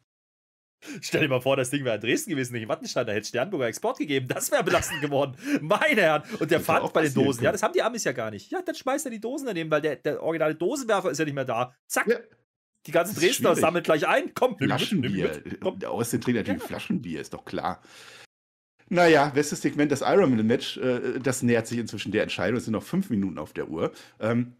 [1.00, 3.26] Stell dir mal vor, das Ding wäre in Dresden gewesen, nicht in Wattenscheid, da hätte
[3.26, 4.28] Sternburger Export gegeben.
[4.28, 5.36] Das wäre belastend geworden.
[5.60, 6.22] Meine Herren.
[6.38, 8.50] Und der Pfand bei den Dosen, ja, das haben die Amis ja gar nicht.
[8.50, 11.34] Ja, dann schmeißt er die Dosen daneben, weil der, der originale Dosenwerfer ist ja nicht
[11.34, 11.74] mehr da.
[11.86, 12.06] Zack.
[12.06, 12.16] Ja.
[12.86, 14.32] Die ganzen Dresdner sammelt gleich ein.
[14.34, 15.42] Komm, Flaschenbier.
[15.76, 16.68] Der Austin trinkt natürlich ja.
[16.68, 17.80] Flaschenbier, ist doch klar.
[18.90, 22.58] Naja, bestes Segment, das Ironman-Match, äh, das nähert sich inzwischen der Entscheidung.
[22.58, 23.92] Es sind noch fünf Minuten auf der Uhr.
[24.20, 24.52] Ähm,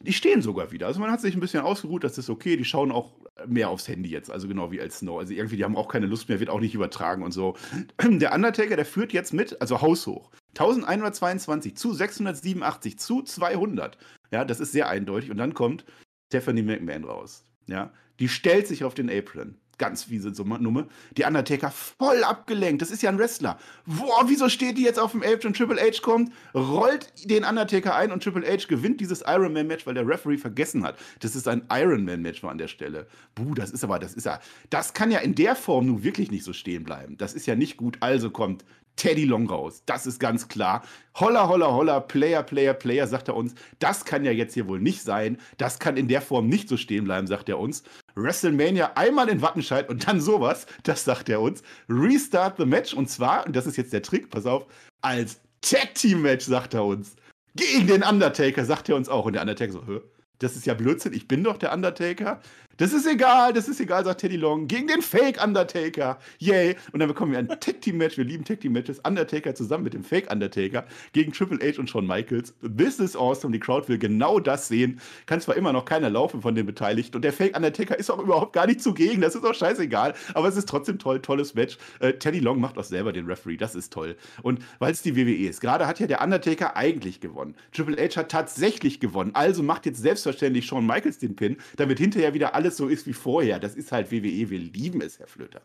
[0.00, 0.86] die stehen sogar wieder.
[0.86, 2.56] Also man hat sich ein bisschen ausgeruht, das ist okay.
[2.56, 3.12] Die schauen auch
[3.46, 5.18] mehr aufs Handy jetzt, also genau wie als Snow.
[5.18, 7.56] Also irgendwie, die haben auch keine Lust mehr, wird auch nicht übertragen und so.
[8.02, 10.30] Der Undertaker, der führt jetzt mit, also haushoch.
[10.50, 13.98] 1122 zu 687 zu 200.
[14.30, 15.30] Ja, das ist sehr eindeutig.
[15.30, 15.84] Und dann kommt
[16.30, 17.43] Stephanie McMahon raus.
[17.66, 19.56] Ja, die stellt sich auf den Apron.
[19.78, 20.86] Ganz fiese Nummer.
[21.16, 22.82] Die Undertaker voll abgelenkt.
[22.82, 23.58] Das ist ja ein Wrestler.
[23.86, 25.52] Boah, wieso steht die jetzt auf dem Apron?
[25.52, 30.06] Triple H kommt, rollt den Undertaker ein und Triple H gewinnt dieses Ironman-Match, weil der
[30.06, 30.96] Referee vergessen hat.
[31.20, 33.06] Das ist ein Ironman-Match war an der Stelle.
[33.34, 36.30] Buh, das ist aber, das ist ja, das kann ja in der Form nun wirklich
[36.30, 37.16] nicht so stehen bleiben.
[37.16, 37.96] Das ist ja nicht gut.
[38.00, 38.64] Also kommt
[38.96, 39.82] Teddy Long raus.
[39.86, 40.82] Das ist ganz klar.
[41.16, 43.54] Holla, holla, holla, Player, Player, Player, sagt er uns.
[43.78, 45.38] Das kann ja jetzt hier wohl nicht sein.
[45.56, 47.82] Das kann in der Form nicht so stehen bleiben, sagt er uns.
[48.14, 51.62] WrestleMania einmal in Wattenscheid und dann sowas, das sagt er uns.
[51.88, 54.66] Restart the Match und zwar, und das ist jetzt der Trick, pass auf,
[55.02, 57.16] als Tag Team Match, sagt er uns.
[57.56, 59.26] Gegen den Undertaker, sagt er uns auch.
[59.26, 60.00] Und der Undertaker so, Hö?
[60.38, 62.40] das ist ja Blödsinn, ich bin doch der Undertaker.
[62.76, 64.66] Das ist egal, das ist egal, sagt Teddy Long.
[64.66, 66.18] Gegen den Fake Undertaker.
[66.38, 66.74] Yay.
[66.92, 68.16] Und dann bekommen wir ein Tag Team Match.
[68.16, 68.98] Wir lieben Tag Team Matches.
[69.00, 72.54] Undertaker zusammen mit dem Fake Undertaker gegen Triple H und Shawn Michaels.
[72.62, 73.52] This is awesome.
[73.52, 75.00] Die Crowd will genau das sehen.
[75.26, 77.16] Kann zwar immer noch keiner laufen von den Beteiligten.
[77.16, 79.20] Und der Fake Undertaker ist auch überhaupt gar nicht zugegen.
[79.20, 80.14] Das ist auch scheißegal.
[80.34, 81.20] Aber es ist trotzdem toll.
[81.20, 81.78] Tolles Match.
[82.00, 83.56] Äh, Teddy Long macht auch selber den Referee.
[83.56, 84.16] Das ist toll.
[84.42, 85.60] Und weil es die WWE ist.
[85.60, 87.54] Gerade hat ja der Undertaker eigentlich gewonnen.
[87.72, 89.30] Triple H hat tatsächlich gewonnen.
[89.34, 93.12] Also macht jetzt selbstverständlich Shawn Michaels den Pin, damit hinterher wieder alles so ist wie
[93.12, 93.58] vorher.
[93.58, 95.62] Das ist halt WWE, wir lieben es, Herr Flöter.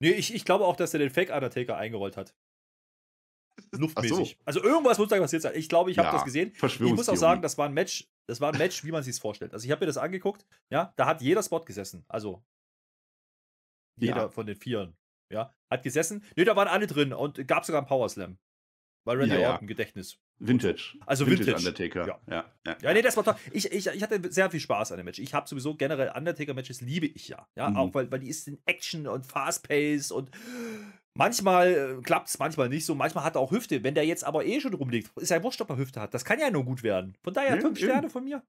[0.00, 2.34] Nee, ich, ich glaube auch, dass er den Fake Undertaker eingerollt hat.
[3.72, 4.36] Luftmäßig.
[4.38, 4.44] So.
[4.44, 5.54] Also irgendwas muss da passiert sein.
[5.56, 6.52] Ich glaube, ich habe ja, das gesehen.
[6.54, 9.14] Ich muss auch sagen, das war ein Match, das war ein Match, wie man sich
[9.14, 9.52] es vorstellt.
[9.52, 12.04] Also ich habe mir das angeguckt, ja, da hat jeder Spot gesessen.
[12.08, 12.42] Also
[13.96, 14.28] jeder ja.
[14.30, 14.96] von den Vieren,
[15.30, 16.24] ja, hat gesessen.
[16.36, 18.38] Nee, da waren alle drin und gab sogar einen Power Slam.
[19.04, 20.18] Weil Randy ja, Orton Gedächtnis.
[20.38, 20.96] Vintage.
[21.06, 21.48] Also Vintage.
[21.48, 22.06] Vintage Undertaker.
[22.06, 22.20] Ja.
[22.28, 22.76] Ja, ja.
[22.82, 23.34] ja, nee, das war toll.
[23.52, 25.18] Ich, ich, ich hatte sehr viel Spaß an dem Match.
[25.18, 27.46] Ich habe sowieso generell Undertaker-Matches liebe ich ja.
[27.56, 27.76] Ja, mhm.
[27.76, 30.30] auch weil, weil die ist in Action und Fast-Pace und
[31.14, 32.94] Manchmal äh, klappt es, manchmal nicht so.
[32.94, 33.84] Manchmal hat er auch Hüfte.
[33.84, 36.14] Wenn der jetzt aber eh schon rumliegt, ist ja wurscht, ob er Hüfte hat.
[36.14, 37.16] Das kann ja nur gut werden.
[37.22, 37.88] Von daher Ja, fünf eben.
[37.88, 38.42] Sterne von mir.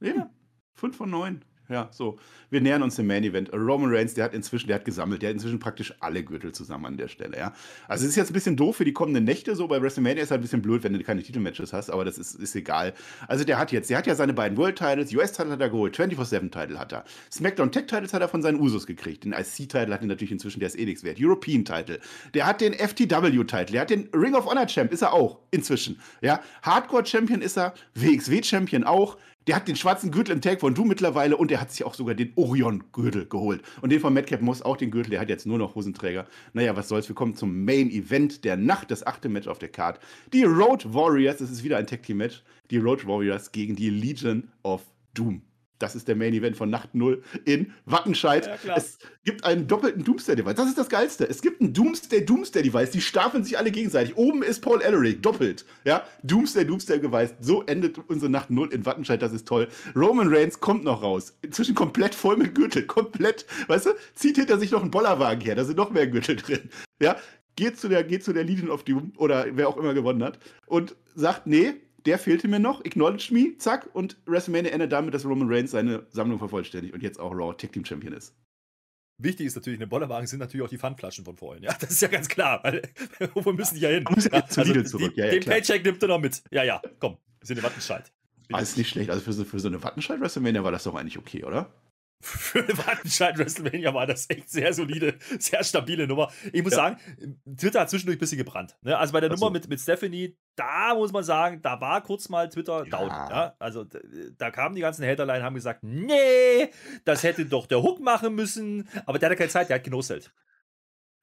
[0.00, 0.20] Eben.
[0.20, 0.30] Ja.
[0.72, 1.44] Fünf von neun.
[1.68, 2.18] Ja, so.
[2.48, 3.52] Wir nähern uns dem Main Event.
[3.52, 6.86] Roman Reigns, der hat inzwischen, der hat gesammelt, der hat inzwischen praktisch alle Gürtel zusammen
[6.86, 7.52] an der Stelle, ja.
[7.88, 10.30] Also es ist jetzt ein bisschen doof für die kommenden Nächte, so bei WrestleMania ist
[10.30, 12.94] halt ein bisschen blöd, wenn du keine Titelmatches hast, aber das ist, ist egal.
[13.26, 15.98] Also der hat jetzt, der hat ja seine beiden World Titles, US-Title hat er geholt,
[15.98, 17.04] 24-7-Title hat er.
[17.32, 19.24] SmackDown Tech Titles hat er von seinen Usos gekriegt.
[19.24, 21.18] Den IC-Title hat er natürlich inzwischen, der ist eh nichts wert.
[21.20, 21.98] European Title.
[22.34, 26.00] Der hat den FTW-Title, der hat den Ring of Honor Champ, ist er auch inzwischen.
[26.20, 29.16] Ja, Hardcore Champion ist er, WXW Champion auch.
[29.46, 31.94] Der hat den schwarzen Gürtel im Tag von Du mittlerweile und der hat sich auch
[31.94, 33.62] sogar den Orion-Gürtel geholt.
[33.80, 36.26] Und den von Madcap Moss auch den Gürtel, der hat jetzt nur noch Hosenträger.
[36.52, 39.68] Naja, was soll's, wir kommen zum Main Event der Nacht, das achte Match auf der
[39.68, 40.00] Card.
[40.32, 43.90] Die Road Warriors, das ist wieder ein Tag Team Match, die Road Warriors gegen die
[43.90, 44.82] Legion of
[45.14, 45.42] Doom.
[45.78, 48.46] Das ist der Main Event von Nacht 0 in Wattenscheid.
[48.64, 50.54] Ja, es gibt einen doppelten Doomsday-Device.
[50.54, 51.28] Das ist das Geilste.
[51.28, 52.90] Es gibt ein Doomsday-Doomsday-Device.
[52.90, 54.16] Die stapeln sich alle gegenseitig.
[54.16, 55.64] Oben ist Paul Ellering, doppelt.
[55.84, 57.34] Ja, Doomsday-Doomsday-Device.
[57.40, 59.20] So endet unsere Nacht 0 in Wattenscheid.
[59.20, 59.68] Das ist toll.
[59.94, 61.36] Roman Reigns kommt noch raus.
[61.42, 62.86] Inzwischen komplett voll mit Gürtel.
[62.86, 65.54] Komplett, weißt du, zieht hinter sich noch einen Bollerwagen her.
[65.54, 66.70] Da sind noch mehr Gürtel drin.
[67.00, 67.16] Ja,
[67.56, 70.38] geht zu der, geht zu der Legion of Doom oder wer auch immer gewonnen hat
[70.66, 71.74] und sagt, nee,
[72.06, 76.06] der fehlte mir noch, acknowledge me, zack, und WrestleMania endet damit, dass Roman Reigns seine
[76.10, 78.34] Sammlung vervollständigt und jetzt auch Raw Tag Team Champion ist.
[79.18, 81.62] Wichtig ist natürlich, in den Bollerwagen sind natürlich auch die Pfandflaschen von vorhin.
[81.62, 82.62] Ja, das ist ja ganz klar.
[82.62, 82.82] Weil,
[83.34, 84.04] wo müssen die ja hin?
[84.04, 85.14] Man muss ja zu Lidl zurück.
[85.14, 85.56] Die, Ja, ja, den klar.
[85.56, 86.42] Paycheck nimmt er noch mit.
[86.50, 87.16] Ja, ja, komm.
[87.40, 88.12] Wir sind in Wattenscheid.
[88.52, 89.10] Ah, ist nicht schlecht.
[89.10, 91.72] Also für so, für so eine Wattenscheid WrestleMania war das doch eigentlich okay, oder?
[92.22, 96.32] Für eine Wattenscheid WrestleMania war das echt sehr solide, sehr stabile Nummer.
[96.52, 96.76] Ich muss Ja.
[96.78, 98.76] sagen, Twitter hat zwischendurch ein bisschen gebrannt.
[98.82, 98.96] Ne?
[98.96, 99.44] Also bei der Ach so.
[99.44, 102.90] Nummer mit, mit Stephanie, da muss man sagen, da war kurz mal Twitter Ja.
[102.90, 103.08] down.
[103.08, 103.54] Ja?
[103.58, 103.84] Also
[104.38, 106.70] da kamen die ganzen Haterlein, haben gesagt, nee,
[107.04, 108.88] das hätte doch der Hook machen müssen.
[109.04, 110.32] Aber der hatte keine Zeit, der hat genoselt.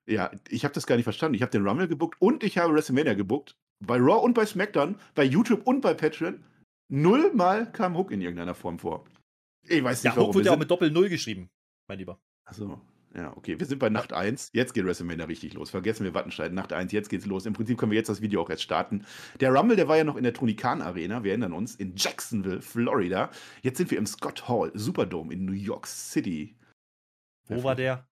[0.06, 1.36] Ja, ich habe das gar nicht verstanden.
[1.36, 3.58] Ich habe den Rumble gebuckt und ich habe WrestleMania gebuckt.
[3.80, 6.44] Bei Raw und bei SmackDown, bei YouTube und bei Patreon.
[6.90, 9.06] Nullmal kam Hook in irgendeiner Form vor.
[9.68, 10.36] Ich weiß nicht, Ja, Hook warum.
[10.36, 11.50] wird Wir ja auch mit Doppel-Null geschrieben,
[11.88, 12.22] mein Lieber.
[12.46, 12.82] Achso,
[13.16, 13.60] ja, okay.
[13.60, 14.50] Wir sind bei Nacht 1.
[14.54, 15.70] Jetzt geht WrestleMania richtig los.
[15.70, 16.52] Vergessen wir Wattenscheid.
[16.52, 17.46] Nacht 1, jetzt geht's los.
[17.46, 19.06] Im Prinzip können wir jetzt das Video auch erst starten.
[19.40, 21.24] Der Rumble, der war ja noch in der Tony Khan Arena.
[21.24, 21.76] Wir erinnern uns.
[21.76, 23.30] In Jacksonville, Florida.
[23.62, 26.58] Jetzt sind wir im Scott Hall Superdome in New York City.
[27.48, 28.08] Wo war der?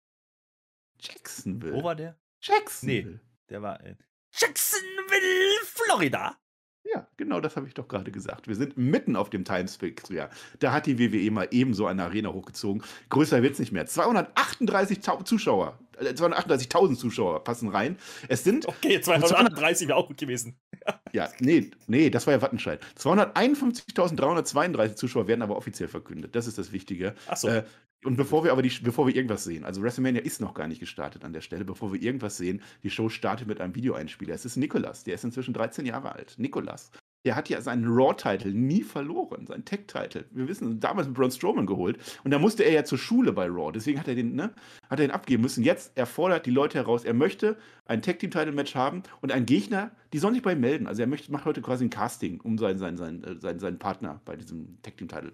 [0.99, 1.73] Jacksonville.
[1.73, 2.19] Wo war der?
[2.39, 3.21] Jacksonville.
[3.49, 3.97] Der war in
[4.33, 6.37] Jacksonville, Florida.
[6.83, 8.47] Ja, genau das habe ich doch gerade gesagt.
[8.47, 10.29] Wir sind mitten auf dem Times Square.
[10.59, 12.83] Da hat die WWE mal ebenso eine Arena hochgezogen.
[13.09, 13.85] Größer wird's nicht mehr.
[13.87, 17.97] 238.000 Zuschauer, äh, 238.000 Zuschauer passen rein.
[18.27, 20.55] Es sind, Okay, 238 wäre auch gut gewesen.
[21.13, 22.81] ja, nee, nee, das war ja Wattenscheid.
[22.99, 26.35] 251.332 Zuschauer werden aber offiziell verkündet.
[26.35, 27.13] Das ist das Wichtige.
[27.27, 27.47] Ach so.
[27.47, 27.63] Äh,
[28.03, 30.79] und bevor wir aber die, bevor wir irgendwas sehen, also WrestleMania ist noch gar nicht
[30.79, 34.33] gestartet an der Stelle, bevor wir irgendwas sehen, die Show startet mit einem Videoeinspieler.
[34.33, 36.33] Es ist Nikolas, der ist inzwischen 13 Jahre alt.
[36.37, 36.91] Nikolas.
[37.23, 40.25] Der hat ja seinen Raw-Title nie verloren, seinen Tech-Title.
[40.31, 41.99] Wir wissen, damals mit Braun Strowman geholt.
[42.23, 43.71] Und da musste er ja zur Schule bei Raw.
[43.71, 44.51] Deswegen hat er den, ne,
[44.89, 45.63] hat er den abgeben müssen.
[45.63, 47.05] Jetzt, er fordert die Leute heraus.
[47.05, 50.87] Er möchte ein Tag-Team-Title-Match haben und einen Gegner, die sollen sich bei ihm melden.
[50.87, 53.77] Also er möchte, macht heute quasi ein Casting um seinen, seinen, seinen, äh, seinen, seinen
[53.77, 55.33] Partner bei diesem Tag-Team-Title.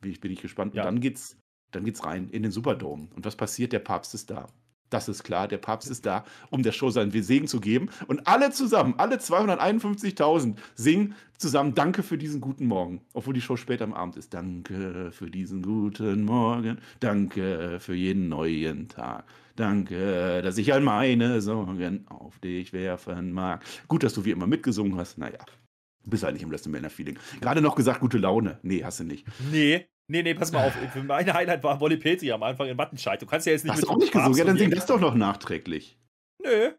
[0.00, 0.74] Bin ich, bin ich gespannt.
[0.74, 0.82] Ja.
[0.82, 1.36] Und dann geht's,
[1.70, 3.08] dann geht's rein in den Superdome.
[3.14, 3.72] Und was passiert?
[3.72, 4.46] Der Papst ist da.
[4.90, 7.90] Das ist klar, der Papst ist da, um der Show seinen Segen zu geben.
[8.06, 13.02] Und alle zusammen, alle 251.000 singen zusammen Danke für diesen guten Morgen.
[13.12, 14.32] Obwohl die Show später am Abend ist.
[14.32, 16.78] Danke für diesen guten Morgen.
[17.00, 19.24] Danke für jeden neuen Tag.
[19.56, 23.64] Danke, dass ich all meine Sorgen auf dich werfen mag.
[23.88, 25.18] Gut, dass du wie immer mitgesungen hast.
[25.18, 25.38] Naja,
[26.04, 27.18] du bist halt nicht im WrestleMania-Feeling.
[27.40, 28.58] Gerade noch gesagt, gute Laune.
[28.62, 29.26] Nee, hast du nicht.
[29.50, 30.74] Nee, nee, nee, pass mal auf.
[30.94, 33.20] Mein Highlight war Wolli Petri am Anfang in Wattenscheid.
[33.22, 34.36] Du kannst ja jetzt nicht Hast du mit auch nicht gesungen?
[34.38, 35.98] Ja, dann sing das doch noch nachträglich.
[36.42, 36.72] Nö,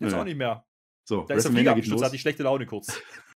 [0.00, 0.14] jetzt Nö.
[0.16, 0.66] auch nicht mehr.
[1.08, 3.00] So, Da ist der Flieger abgestürzt, hatte ich schlechte Laune kurz.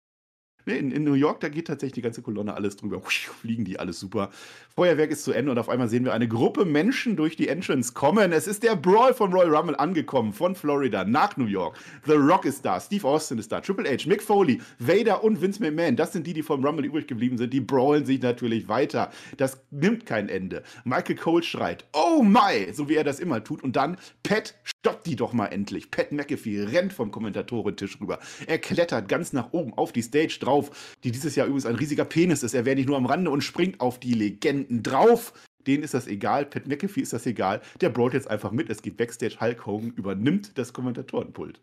[0.64, 3.00] Nee, in, in New York, da geht tatsächlich die ganze Kolonne alles drüber.
[3.02, 4.30] Fliegen die alles super.
[4.74, 7.92] Feuerwerk ist zu Ende und auf einmal sehen wir eine Gruppe Menschen durch die Entrance
[7.92, 8.32] kommen.
[8.32, 11.76] Es ist der Brawl von Royal Rumble angekommen, von Florida nach New York.
[12.06, 15.60] The Rock ist da, Steve Austin ist da, Triple H, Mick Foley, Vader und Vince
[15.60, 15.96] McMahon.
[15.96, 17.52] Das sind die, die vom Rumble übrig geblieben sind.
[17.52, 19.10] Die brawlen sich natürlich weiter.
[19.36, 20.62] Das nimmt kein Ende.
[20.84, 23.62] Michael Cole schreit, oh my, so wie er das immer tut.
[23.62, 25.92] Und dann, Pat, stopp die doch mal endlich.
[25.92, 28.18] Pat McAfee rennt vom Kommentatorentisch rüber.
[28.48, 32.04] Er klettert ganz nach oben auf die Stage drauf, die dieses Jahr übrigens ein riesiger
[32.04, 32.52] Penis ist.
[32.52, 35.34] Er wäre nicht nur am Rande und springt auf die Legenden drauf.
[35.68, 37.62] Denen ist das egal, Pat McAfee ist das egal.
[37.80, 38.68] Der brawlt jetzt einfach mit.
[38.70, 39.36] Es geht Backstage.
[39.40, 41.60] Hulk Hogan übernimmt das Kommentatorenpult.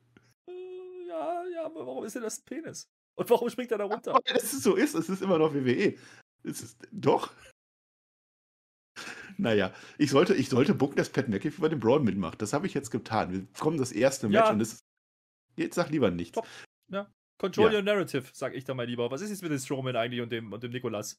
[1.10, 2.88] Ja, ja, aber warum ist denn das ein Penis?
[3.16, 4.14] Und warum springt er da runter?
[4.26, 5.96] Weil es so ist, es ist immer noch WWE.
[6.46, 7.34] Es ist, doch.
[9.40, 12.42] Naja, ich sollte, ich sollte bucken, dass Pat McAfee bei dem Brawl mitmacht.
[12.42, 13.32] Das habe ich jetzt getan.
[13.32, 14.52] Wir kommen das erste Match Ja.
[14.52, 14.80] und es
[15.56, 16.36] Jetzt sag lieber nichts.
[16.36, 16.48] Top.
[17.38, 17.78] Control Ja.
[17.80, 19.10] your narrative, sag ich da mal lieber.
[19.12, 21.18] Was ist jetzt mit dem Strowman eigentlich und dem, und dem Nikolas?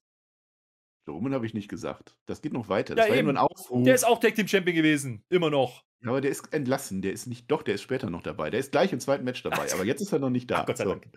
[1.09, 2.15] Roman habe ich nicht gesagt.
[2.27, 2.93] Das geht noch weiter.
[2.93, 3.33] Ja, Das war ja eben.
[3.33, 3.85] nur ein Aufruf.
[3.85, 5.25] Der ist auch Tag Team Champion gewesen.
[5.31, 5.83] Immer noch.
[6.03, 7.03] Ja, aber der ist entlassen.
[7.03, 8.51] Der ist nicht, doch, der ist später noch dabei.
[8.51, 9.73] Der ist gleich im zweiten Match dabei.
[9.73, 10.61] Aber jetzt ist er noch nicht da.
[10.61, 10.91] Ach, Gott sei So.
[10.91, 11.09] Dank.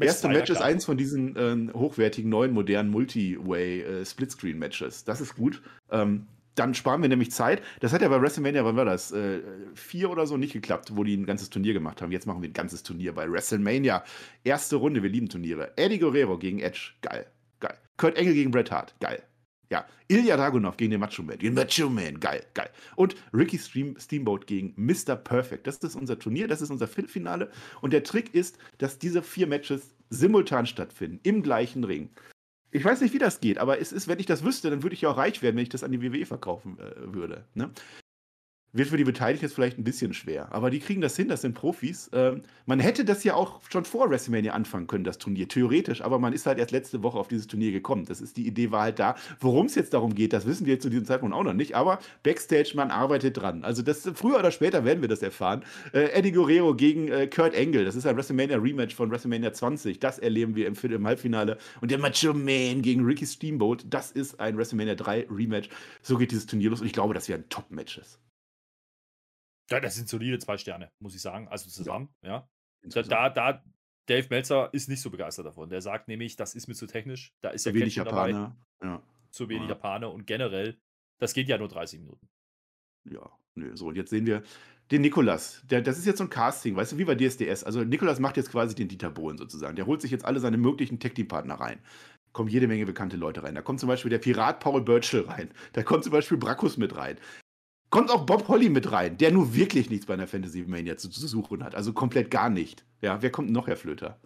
[0.00, 0.68] Erste zwei, Match ja ist klar.
[0.70, 5.04] eins von diesen ähm, hochwertigen, neuen, modernen Multi-Way äh, Splitscreen-Matches.
[5.04, 5.62] Das ist gut.
[5.90, 7.62] Ähm, dann sparen wir nämlich Zeit.
[7.80, 9.12] Das hat ja bei WrestleMania, wann war das?
[9.12, 9.40] Äh,
[9.74, 12.12] vier oder so nicht geklappt, wo die ein ganzes Turnier gemacht haben.
[12.12, 14.04] Jetzt machen wir ein ganzes Turnier bei WrestleMania.
[14.44, 15.72] Erste Runde, wir lieben Turniere.
[15.76, 17.26] Eddie Guerrero gegen Edge, geil,
[17.60, 17.76] geil.
[17.96, 19.22] Kurt Engel gegen Bret Hart, geil.
[19.70, 22.70] Ja, Ilya Dragunov gegen den Macho Man, den Macho Man, geil, geil.
[22.96, 25.16] Und Ricky Steamboat gegen Mr.
[25.16, 25.66] Perfect.
[25.66, 27.50] Das ist unser Turnier, das ist unser Viertelfinale.
[27.80, 32.10] Und der Trick ist, dass diese vier Matches simultan stattfinden, im gleichen Ring.
[32.74, 34.94] Ich weiß nicht, wie das geht, aber es ist, wenn ich das wüsste, dann würde
[34.94, 37.44] ich ja auch reich werden, wenn ich das an die WWE verkaufen äh, würde.
[37.54, 37.70] Ne?
[38.76, 41.42] Wird für die Beteiligten jetzt vielleicht ein bisschen schwer, aber die kriegen das hin, das
[41.42, 42.10] sind Profis.
[42.12, 46.18] Ähm, man hätte das ja auch schon vor WrestleMania anfangen können, das Turnier, theoretisch, aber
[46.18, 48.04] man ist halt erst letzte Woche auf dieses Turnier gekommen.
[48.04, 49.14] Das ist die Idee, war halt da.
[49.38, 51.76] Worum es jetzt darum geht, das wissen wir jetzt zu diesem Zeitpunkt auch noch nicht,
[51.76, 53.62] aber Backstage, man arbeitet dran.
[53.62, 55.62] Also das, früher oder später werden wir das erfahren.
[55.92, 60.00] Äh, Eddie Guerrero gegen äh, Kurt Angle, das ist ein WrestleMania Rematch von WrestleMania 20,
[60.00, 61.58] das erleben wir im, im Halbfinale.
[61.80, 65.68] Und der Macho Man gegen Ricky Steamboat, das ist ein WrestleMania 3 Rematch.
[66.02, 68.18] So geht dieses Turnier los und ich glaube, das werden Top-Matches.
[69.70, 71.48] Ja, das sind solide zwei Sterne, muss ich sagen.
[71.48, 72.40] Also zusammen, ja.
[72.40, 72.48] Da,
[72.82, 73.12] insgesamt.
[73.12, 73.64] da, da,
[74.06, 75.70] Dave Meltzer ist nicht so begeistert davon.
[75.70, 77.32] Der sagt nämlich, das ist mir zu technisch.
[77.40, 78.56] Da ist ja Zu wenig Kämpfen dabei, Japaner.
[78.82, 79.02] Ja.
[79.30, 79.68] zu wenig Ja.
[79.70, 80.78] Japaner und generell,
[81.18, 82.28] das geht ja nur 30 Minuten.
[83.10, 84.42] Ja, nö, so, und jetzt sehen wir
[84.90, 85.62] den Nikolas.
[85.70, 87.64] Der, das ist jetzt so ein Casting, weißt du, wie bei DSDS.
[87.64, 89.76] Also Nikolas macht jetzt quasi den Dieter Bohlen sozusagen.
[89.76, 91.78] Der holt sich jetzt alle seine möglichen Tech-Team-Partner rein.
[92.32, 93.54] Kommen jede Menge bekannte Leute rein.
[93.54, 95.50] Da kommt zum Beispiel der Pirat Paul Burchill rein.
[95.72, 97.16] Da kommt zum Beispiel Brackus mit rein.
[97.94, 101.08] Kommt auch Bob Holly mit rein, der nur wirklich nichts bei einer Fantasy Mania zu,
[101.08, 101.76] zu suchen hat.
[101.76, 102.84] Also komplett gar nicht.
[103.00, 104.20] Ja, wer kommt noch, Herr Flöter?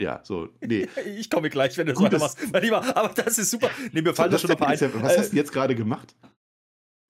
[0.00, 0.88] Ja, so, nee.
[1.18, 2.50] Ich komme gleich, wenn du das Gutes- weitermachst.
[2.50, 3.68] Mein Lieber, aber das ist super.
[3.92, 4.80] Nee, mir fallen da schon ein paar ein.
[4.80, 6.16] was hast du Äh, jetzt gerade gemacht?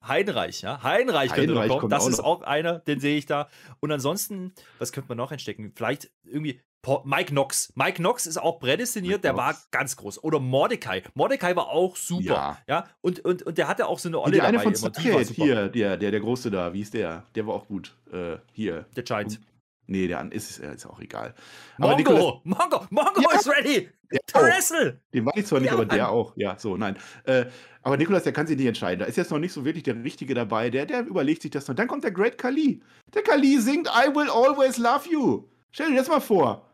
[0.05, 0.83] Heinreich, ja.
[0.83, 1.91] Heinreich könnte noch Heinreich kommen.
[1.91, 2.25] Das auch ist noch.
[2.25, 3.49] auch einer, den sehe ich da.
[3.79, 5.71] Und ansonsten, was könnte man noch entstecken?
[5.77, 6.61] Vielleicht irgendwie
[7.05, 7.73] Mike Knox.
[7.77, 9.47] Mike Knox ist auch prädestiniert, Mike der Knox.
[9.47, 10.23] war ganz groß.
[10.25, 11.03] Oder Mordecai.
[11.15, 12.25] Mordecai war auch super.
[12.25, 12.59] Ja.
[12.69, 14.91] Ja, und, und, und der hatte auch so eine Olle der eine dabei von immer.
[14.91, 17.25] Die war Starcade, hier, der, der, der große da, wie ist der?
[17.35, 17.97] Der war auch gut.
[18.13, 18.87] Äh, hier.
[18.97, 19.41] Der Giant.
[19.87, 21.35] Nee, der ist, ist auch egal.
[21.79, 22.41] Aber Mongo!
[22.45, 22.87] Mongo!
[22.91, 23.37] Mongo Ja.
[23.39, 23.89] ist ready!
[24.35, 25.01] Wrestle!
[25.13, 26.33] Den war ich zwar nicht, Ja, aber der auch.
[26.37, 26.97] Ja, so, nein.
[27.25, 27.47] Äh,
[27.83, 29.01] aber Nikolas, der kann sich nicht entscheiden.
[29.01, 30.71] Da ist jetzt noch nicht so wirklich der Richtige dabei.
[30.71, 31.75] Der, der überlegt sich das noch.
[31.75, 32.83] Dann kommt der Great Kali.
[33.13, 35.45] Der Kali singt I will always love you.
[35.73, 36.69] Stell dir das mal vor.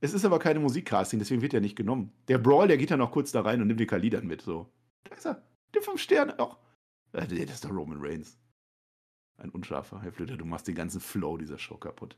[0.00, 2.12] Es ist aber keine Musikcasting, deswegen wird er nicht genommen.
[2.28, 4.42] Der Brawl, der geht dann noch kurz da rein und nimmt die Kali dann mit.
[4.42, 4.70] So.
[5.04, 5.42] Da ist er.
[5.74, 6.38] Der fünf Sterne.
[6.38, 6.56] Auch.
[7.12, 8.38] Äh, nee, das ist der Roman Reigns.
[9.38, 10.00] Ein unscharfer.
[10.02, 12.16] Herr Flöter, du machst den ganzen Flow dieser Show kaputt.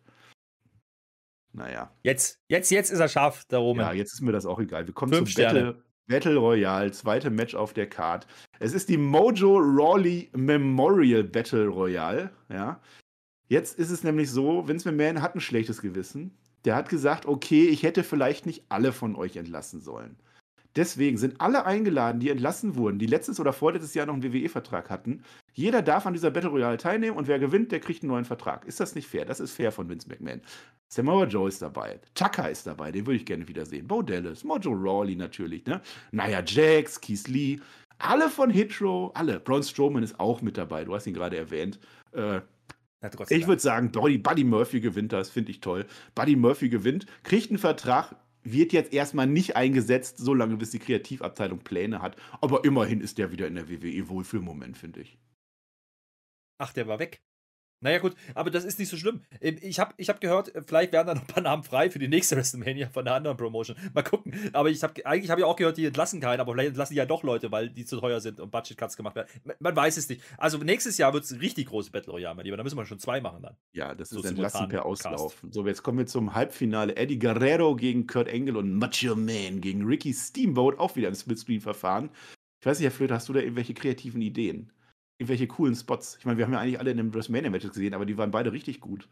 [1.53, 1.91] Naja.
[2.03, 3.97] Jetzt, jetzt, jetzt ist er scharf, der Ja, Roman.
[3.97, 4.87] jetzt ist mir das auch egal.
[4.87, 5.65] Wir kommen Fünf zum Sterne.
[5.73, 8.27] Battle, Battle Royale, zweite Match auf der Card.
[8.59, 12.31] Es ist die Mojo Rawley Memorial Battle Royale.
[12.49, 12.81] Ja.
[13.49, 16.37] Jetzt ist es nämlich so, Vince McMahon hat ein schlechtes Gewissen.
[16.65, 20.17] Der hat gesagt, okay, ich hätte vielleicht nicht alle von euch entlassen sollen.
[20.77, 24.89] Deswegen sind alle eingeladen, die entlassen wurden, die letztes oder vorletztes Jahr noch einen WWE-Vertrag
[24.89, 25.25] hatten.
[25.53, 28.65] Jeder darf an dieser Battle Royale teilnehmen und wer gewinnt, der kriegt einen neuen Vertrag.
[28.67, 29.25] Ist das nicht fair?
[29.25, 30.41] Das ist fair von Vince McMahon.
[30.89, 31.99] Samoa Joe ist dabei.
[32.15, 33.89] Tucker ist dabei, den würde ich gerne wiedersehen.
[33.89, 35.81] Bo Dallas, Mojo Rawley natürlich, ne?
[36.13, 37.59] Nia Jax, Keith Lee,
[37.99, 39.41] alle von Hitro, alle.
[39.41, 41.81] Braun Strowman ist auch mit dabei, du hast ihn gerade erwähnt.
[42.13, 42.41] Äh,
[43.29, 45.87] ich würde sagen, Buddy, Buddy Murphy gewinnt das, finde ich toll.
[46.15, 51.61] Buddy Murphy gewinnt, kriegt einen Vertrag, wird jetzt erstmal nicht eingesetzt, solange bis die Kreativabteilung
[51.61, 52.17] Pläne hat.
[52.41, 55.19] Aber immerhin ist der wieder in der WWE wohl für den Moment, finde ich.
[56.59, 57.23] Ach, der war weg.
[57.83, 59.23] Naja, gut, aber das ist nicht so schlimm.
[59.41, 61.91] Ähm, Ich habe ich hab gehört, äh, vielleicht werden da noch ein paar Namen frei
[61.91, 63.77] für die nächste WrestleMania von einer anderen Promotion.
[63.95, 64.35] Mal gucken.
[64.53, 66.99] Aber ich habe eigentlich habe ich auch gehört, die entlassen keinen, aber vielleicht entlassen die
[66.99, 69.29] ja doch Leute, weil die zu teuer sind und Budget Cuts gemacht werden.
[69.59, 70.23] Man- weiß es nicht.
[70.37, 72.59] Also nächstes Jahr wird es ein richtig große Battle Royale, mein Lieber.
[72.59, 73.57] Da müssen wir schon zwei machen dann.
[73.73, 75.07] Ja, das So ist entlassen per Cast.
[75.07, 75.51] Auslaufen.
[75.53, 76.97] So, jetzt kommen wir zum Halbfinale.
[76.97, 82.11] Eddie Guerrero gegen Kurt Angle und Macho Man gegen Ricky Steamboat, auch wieder im Splitscreen-Verfahren.
[82.61, 84.71] Ich weiß nicht, Herr Flöter, hast du da irgendwelche kreativen Ideen?
[85.21, 86.17] Irgendwelche coolen Spots?
[86.19, 88.53] Ich meine, wir haben ja eigentlich alle in den WrestleMania-Matches gesehen, aber die waren beide
[88.53, 89.07] richtig gut.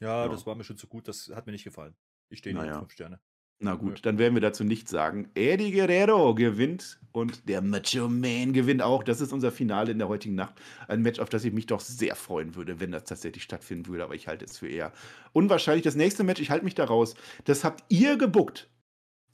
[0.00, 0.28] Ja, Ja.
[0.28, 1.08] das war mir schon zu gut.
[1.08, 1.94] Das hat mir nicht gefallen.
[2.30, 2.74] Ich stehe nicht Naja.
[2.76, 3.18] auf fünf Sterne.
[3.60, 4.02] Na gut, Ja.
[4.02, 5.30] dann werden wir dazu nichts sagen.
[5.34, 9.02] Eddie Guerrero gewinnt und der Macho Man gewinnt auch.
[9.02, 10.54] Das ist unser Finale in der heutigen Nacht.
[10.86, 14.04] Ein Match, auf das ich mich doch sehr freuen würde, wenn das tatsächlich stattfinden würde.
[14.04, 14.92] Aber ich halte es für eher
[15.32, 15.82] unwahrscheinlich.
[15.84, 17.14] Das nächste Match, ich halte mich da raus.
[17.46, 18.68] Das habt ihr gebuckt.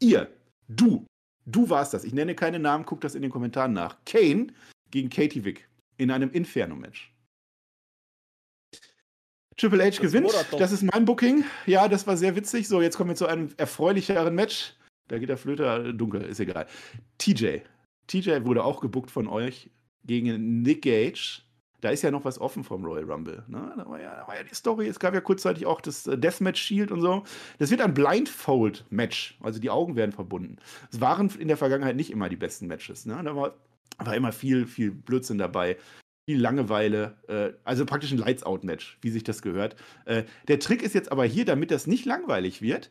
[0.00, 0.30] Ihr,
[0.68, 1.04] du,
[1.46, 2.04] Du warst das.
[2.04, 3.96] Ich nenne keine Namen, guck das in den Kommentaren nach.
[4.04, 4.48] Kane
[4.90, 7.12] gegen Katie Vick in einem Inferno-Match.
[9.56, 10.32] Triple H das gewinnt.
[10.58, 11.44] Das ist mein Booking.
[11.66, 12.66] Ja, das war sehr witzig.
[12.66, 14.74] So, jetzt kommen wir zu einem erfreulicheren Match.
[15.08, 16.66] Da geht der Flöter dunkel, ist egal.
[17.18, 17.58] TJ.
[18.06, 19.70] TJ wurde auch gebuckt von euch
[20.04, 21.42] gegen Nick Gage.
[21.80, 23.44] Da ist ja noch was offen vom Royal Rumble.
[23.48, 23.72] Ne?
[23.76, 24.86] Da, war ja, da war ja die Story.
[24.86, 27.24] Es gab ja kurzzeitig auch das äh, Deathmatch Shield und so.
[27.58, 29.38] Das wird ein Blindfold-Match.
[29.40, 30.56] Also die Augen werden verbunden.
[30.92, 33.06] Es waren in der Vergangenheit nicht immer die besten Matches.
[33.06, 33.20] Ne?
[33.24, 33.54] Da war,
[34.04, 35.76] war immer viel, viel Blödsinn dabei
[36.30, 39.74] viel Langeweile, äh, also praktisch ein Lights-Out-Match, wie sich das gehört.
[40.04, 42.88] Äh, der Trick ist jetzt aber hier, damit das nicht langweilig wird,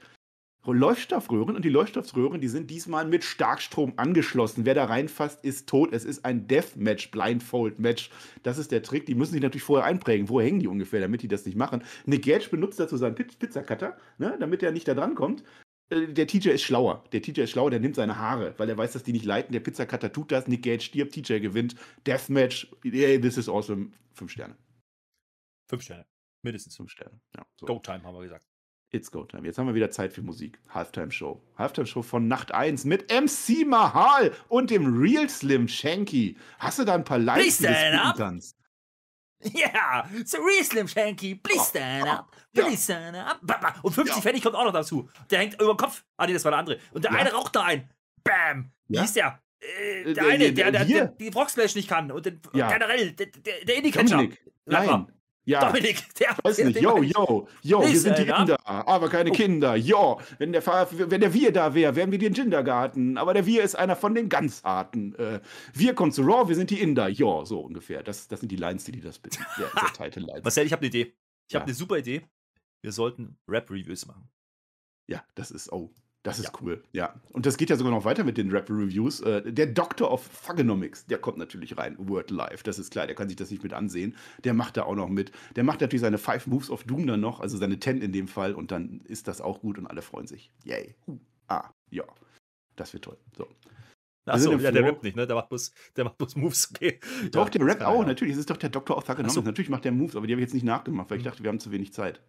[0.65, 4.65] Leuchtstoffröhren und die Leuchtstoffröhren, die sind diesmal mit Starkstrom angeschlossen.
[4.65, 5.93] Wer da reinfasst, ist tot.
[5.93, 8.11] Es ist ein Deathmatch, Blindfold-Match.
[8.43, 9.05] Das ist der Trick.
[9.05, 10.29] Die müssen sich natürlich vorher einprägen.
[10.29, 11.81] Wo hängen die ungefähr, damit die das nicht machen?
[12.05, 15.43] Nick Gage benutzt dazu seinen Pizzacutter, ne, damit er nicht da dran kommt.
[15.89, 17.03] Äh, der TJ ist schlauer.
[17.11, 19.53] Der TJ ist schlauer, der nimmt seine Haare, weil er weiß, dass die nicht leiten.
[19.53, 21.75] Der Pizzacutter tut das, Nick Gage stirbt, TJ gewinnt.
[22.05, 23.91] Deathmatch, yeah, this is awesome.
[24.13, 24.55] Fünf Sterne.
[25.67, 26.05] Fünf Sterne.
[26.41, 26.75] Mindestens.
[26.77, 27.19] Fünf Sterne.
[27.35, 27.65] Ja, so.
[27.65, 28.45] Go Time haben wir gesagt.
[28.91, 29.45] It's Go Time.
[29.45, 30.59] Jetzt haben wir wieder Zeit für Musik.
[30.69, 31.41] Halftime Show.
[31.55, 36.37] Halftime Show von Nacht 1 mit MC Mahal und dem Real Slim Shanky.
[36.57, 37.19] Hast du da ein paar
[38.17, 38.58] kannst?
[39.41, 43.39] Ja, yeah, Slim Shanky, please stand up, please stand up.
[43.83, 44.21] Und 50 ja.
[44.21, 45.09] Pfennig kommt auch noch dazu.
[45.31, 46.03] Der hängt über dem Kopf.
[46.17, 46.79] Ah, nee, das war der andere.
[46.91, 47.19] Und der ja.
[47.19, 47.89] eine raucht da ein.
[48.23, 48.71] Bam.
[48.87, 49.01] Wie ja.
[49.01, 49.41] hieß der?
[49.61, 52.11] Äh, der, äh, eine, der, der, der, die Frog nicht kann.
[52.11, 54.27] Und den, generell, der, der, der Indie-Catcher.
[54.65, 55.07] Nein.
[55.49, 55.65] Ja.
[55.65, 56.37] Dominik, der.
[56.43, 56.79] Weiß nicht.
[56.79, 59.33] Yo, yo, yo, wir sind die Kinder, aber keine oh.
[59.33, 59.75] Kinder.
[59.75, 63.17] Jo, wenn der, wenn der Wir da wäre, wären wir die in Kindergarten.
[63.17, 65.15] Aber der Wir ist einer von den ganz Harten.
[65.15, 65.39] Äh,
[65.73, 67.07] wir kommen zu Raw, wir sind die Inder.
[67.07, 68.03] Jo, so ungefähr.
[68.03, 69.43] Das, das sind die Lines, die, die das bitten.
[69.57, 70.43] Ja, Title-Lines.
[70.43, 71.13] Marcel, ich habe eine Idee.
[71.47, 71.61] Ich ja.
[71.61, 72.21] habe eine super Idee.
[72.83, 74.29] Wir sollten Rap-Reviews machen.
[75.07, 75.89] Ja, das ist, oh,
[76.23, 76.51] das ist ja.
[76.61, 77.15] cool, ja.
[77.31, 79.21] Und das geht ja sogar noch weiter mit den Rap-Reviews.
[79.21, 83.15] Äh, der Doctor of Thugonomics, der kommt natürlich rein, Word Live, das ist klar, der
[83.15, 84.15] kann sich das nicht mit ansehen.
[84.43, 85.31] Der macht da auch noch mit.
[85.55, 88.27] Der macht natürlich seine Five Moves of Doom dann noch, also seine Ten in dem
[88.27, 90.51] Fall, und dann ist das auch gut und alle freuen sich.
[90.65, 90.95] Yay.
[91.07, 92.03] Uh, ah, ja.
[92.75, 93.17] Das wird toll.
[93.37, 93.47] So.
[94.25, 95.25] Achso, ja, der rappt nicht, ne?
[95.25, 96.99] Der macht bloß, der macht bloß Moves, okay.
[97.31, 98.33] Doch, der rappt auch, natürlich.
[98.33, 99.33] Es ist doch der Doctor of Thugonomics.
[99.33, 99.41] So.
[99.41, 101.29] Natürlich macht der Moves, aber die habe ich jetzt nicht nachgemacht, weil ich mhm.
[101.29, 102.21] dachte, wir haben zu wenig Zeit.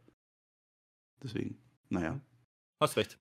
[1.23, 2.21] Deswegen, naja.
[2.81, 3.19] Hast recht.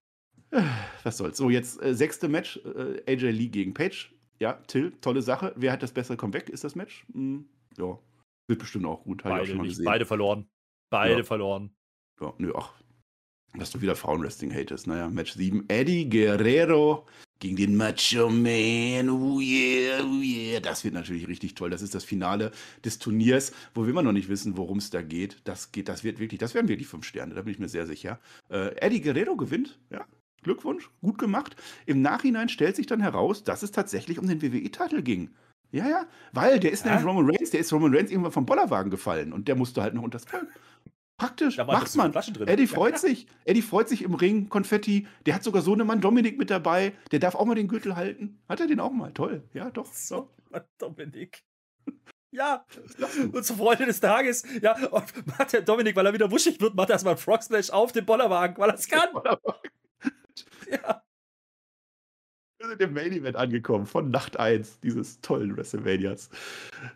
[1.03, 1.37] Was soll's.
[1.37, 4.13] So, jetzt äh, sechste Match, äh, AJ Lee gegen Page.
[4.39, 5.53] Ja, Till, tolle Sache.
[5.55, 6.49] Wer hat das bessere Comeback?
[6.49, 7.05] Ist das Match?
[7.13, 7.45] Hm,
[7.77, 7.99] ja,
[8.47, 9.23] wird bestimmt auch gut.
[9.23, 10.47] Beide, auch nicht, beide verloren.
[10.89, 11.23] Beide ja.
[11.23, 11.71] verloren.
[12.21, 12.73] Ja, nö, ach.
[13.55, 14.87] Dass du wieder Frauenwrestling hatest.
[14.87, 15.65] Naja, Match 7.
[15.69, 17.07] Eddie Guerrero
[17.39, 19.09] gegen den Macho Man.
[19.09, 20.59] Oh yeah, oh yeah.
[20.59, 21.69] Das wird natürlich richtig toll.
[21.69, 22.51] Das ist das Finale
[22.85, 25.41] des Turniers, wo wir immer noch nicht wissen, worum es da geht.
[25.45, 27.87] Das geht, das wird wirklich, das werden wirklich fünf Sterne, da bin ich mir sehr
[27.87, 28.19] sicher.
[28.49, 30.05] Äh, Eddie Guerrero gewinnt, ja,
[30.41, 31.55] Glückwunsch, gut gemacht.
[31.85, 35.31] Im Nachhinein stellt sich dann heraus, dass es tatsächlich um den WWE-Titel ging.
[35.71, 36.91] Ja, ja, weil der ist ja?
[36.91, 39.93] nämlich Roman Reigns, der ist Roman Reigns irgendwann vom Bollerwagen gefallen und der musste halt
[39.93, 40.25] noch unter das
[41.19, 42.13] Praktisch, macht man.
[42.47, 42.97] Eddie freut ja.
[42.97, 43.27] sich.
[43.43, 45.05] Eddie freut sich im Ring, Konfetti.
[45.25, 46.93] Der hat sogar so einen Mann Dominik mit dabei.
[47.11, 48.39] Der darf auch mal den Gürtel halten.
[48.47, 49.11] Hat er den auch mal?
[49.11, 49.43] Toll.
[49.53, 49.93] Ja, doch.
[49.93, 51.43] So, Mann Dominik.
[52.31, 52.63] Ja,
[53.33, 54.75] und zur Freude des Tages, ja,
[55.25, 58.05] macht der Dominik, weil er wieder wuschig wird, macht er erstmal Frog Splash auf den
[58.05, 59.09] Bollerwagen, weil er es kann.
[62.61, 66.29] Wir sind im Main Event angekommen von Nacht 1 dieses tollen WrestleManias.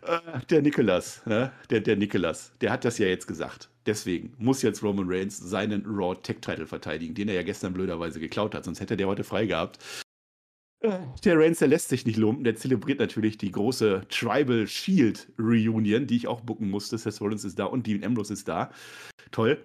[0.02, 1.52] Äh, der Nikolas, ne?
[1.70, 3.70] der, der Nikolas, der hat das ja jetzt gesagt.
[3.86, 8.20] Deswegen muss jetzt Roman Reigns seinen Raw Tech Title verteidigen, den er ja gestern blöderweise
[8.20, 9.78] geklaut hat, sonst hätte der heute frei gehabt.
[10.80, 12.44] Äh, der Reigns, der lässt sich nicht lumpen.
[12.44, 16.98] Der zelebriert natürlich die große Tribal Shield Reunion, die ich auch bucken musste.
[16.98, 18.70] Seth Rollins ist da und Dean Ambrose ist da.
[19.30, 19.64] Toll.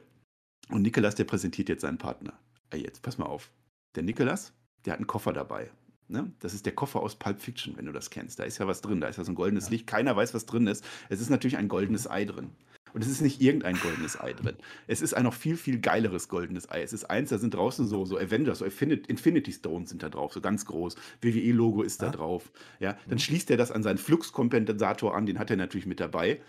[0.69, 2.39] Und Nikolas, der präsentiert jetzt seinen Partner.
[2.69, 3.51] Ey, jetzt pass mal auf.
[3.95, 4.53] Der Nikolas,
[4.85, 5.71] der hat einen Koffer dabei.
[6.07, 6.31] Ne?
[6.39, 8.39] Das ist der Koffer aus Pulp Fiction, wenn du das kennst.
[8.39, 9.71] Da ist ja was drin, da ist ja so ein goldenes ja.
[9.71, 9.87] Licht.
[9.87, 10.83] Keiner weiß, was drin ist.
[11.09, 12.49] Es ist natürlich ein goldenes Ei drin.
[12.93, 14.55] Und es ist nicht irgendein goldenes Ei drin.
[14.87, 16.81] Es ist ein noch viel, viel geileres goldenes Ei.
[16.81, 20.33] Es ist eins, da sind draußen so, so Avengers, so Infinity Stones sind da drauf,
[20.33, 20.95] so ganz groß.
[21.21, 22.51] WWE-Logo ist da drauf.
[22.79, 23.19] Ja, dann mhm.
[23.19, 26.41] schließt er das an seinen Fluxkompensator an, den hat er natürlich mit dabei.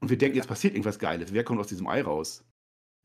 [0.00, 1.32] Und wir denken, jetzt passiert irgendwas Geiles.
[1.32, 2.44] Wer kommt aus diesem Ei raus?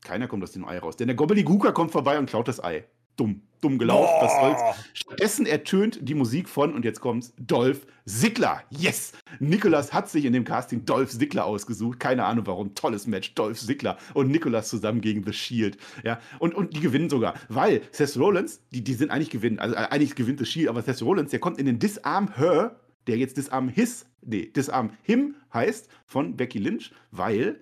[0.04, 0.96] Keiner kommt aus dem Ei raus.
[0.96, 2.84] Denn der Gobbledygooker kommt vorbei und klaut das Ei
[3.16, 4.14] dumm, dumm gelaufen.
[4.20, 4.76] Was soll's.
[4.92, 8.62] Stattdessen ertönt die Musik von, und jetzt kommt's, Dolph Ziggler.
[8.70, 9.12] Yes!
[9.40, 11.98] Nikolas hat sich in dem Casting Dolph Ziggler ausgesucht.
[11.98, 12.74] Keine Ahnung warum.
[12.74, 13.34] Tolles Match.
[13.34, 15.78] Dolph Ziggler und Nikolas zusammen gegen The Shield.
[16.04, 17.34] Ja, und, und die gewinnen sogar.
[17.48, 19.58] Weil Seth Rollins, die, die sind eigentlich gewinnen.
[19.58, 22.78] Also äh, eigentlich gewinnt The Shield, aber Seth Rollins, der kommt in den Disarm Her,
[23.06, 27.60] der jetzt Disarm His, nee, Disarm Him heißt, von Becky Lynch, weil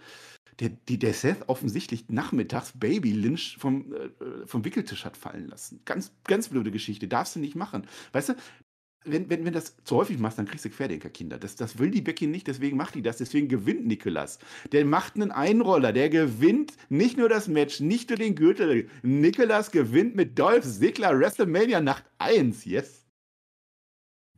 [0.61, 5.81] der, die, der Seth offensichtlich nachmittags Baby Lynch vom, äh, vom Wickeltisch hat fallen lassen.
[5.85, 7.09] Ganz, ganz blöde Geschichte.
[7.09, 7.87] Darfst du nicht machen.
[8.13, 8.35] Weißt du,
[9.05, 11.39] wenn, wenn, wenn das zu häufig machst, dann kriegst du Querdenker-Kinder.
[11.39, 13.19] Das, das will die Becky nicht, deswegen macht die das.
[13.19, 14.39] Deswegen gewinnt Nikolas.
[14.71, 15.93] Der macht einen Einroller.
[15.93, 18.89] Der gewinnt nicht nur das Match, nicht nur den Gürtel.
[19.03, 22.65] Nikolas gewinnt mit Dolph Ziggler WrestleMania Nacht 1.
[22.65, 23.05] Yes.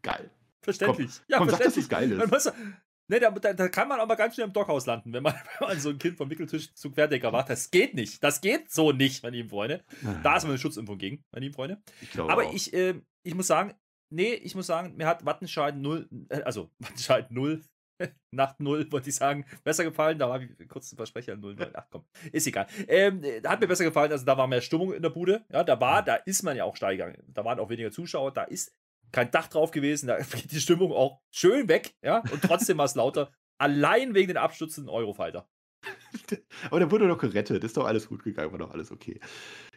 [0.02, 0.30] Geil.
[0.62, 1.10] Verständlich.
[1.10, 1.84] Komm, ja, komm, verständlich.
[1.86, 2.52] Sag, dass das geil ist.
[2.54, 2.74] Muss,
[3.08, 5.68] ne, da, da, da, kann man aber ganz schnell im Dockhaus landen, wenn man, wenn
[5.68, 7.50] man so ein Kind vom Wickeltisch zu Querdecker macht.
[7.50, 8.22] Das geht nicht.
[8.22, 9.82] Das geht so nicht, meine lieben Freunde.
[10.22, 11.82] Da ist man eine Schutzimpfung gegen, meine lieben Freunde.
[12.00, 13.74] Ich aber ich, äh, ich muss sagen,
[14.10, 17.62] nee, ich muss sagen, mir hat Wattenscheid 0, äh, also Wattenscheid 0,
[18.30, 20.18] Nacht 0, wollte ich sagen, besser gefallen.
[20.18, 21.70] Da war ich kurz ein Versprecher 0, 0.
[21.74, 22.66] Ach komm, ist egal.
[22.88, 25.44] Ähm, hat mir besser gefallen, also da war mehr Stimmung in der Bude.
[25.52, 27.22] Ja, da war, da ist man ja auch steil gegangen.
[27.28, 28.74] Da waren auch weniger Zuschauer, da ist
[29.14, 32.84] kein Dach drauf gewesen, da geht die Stimmung auch schön weg, ja, und trotzdem war
[32.84, 33.32] es lauter.
[33.56, 35.48] Allein wegen den abstützenden Eurofighter.
[36.70, 39.20] Aber der wurde doch gerettet, ist doch alles gut gegangen, war doch alles okay.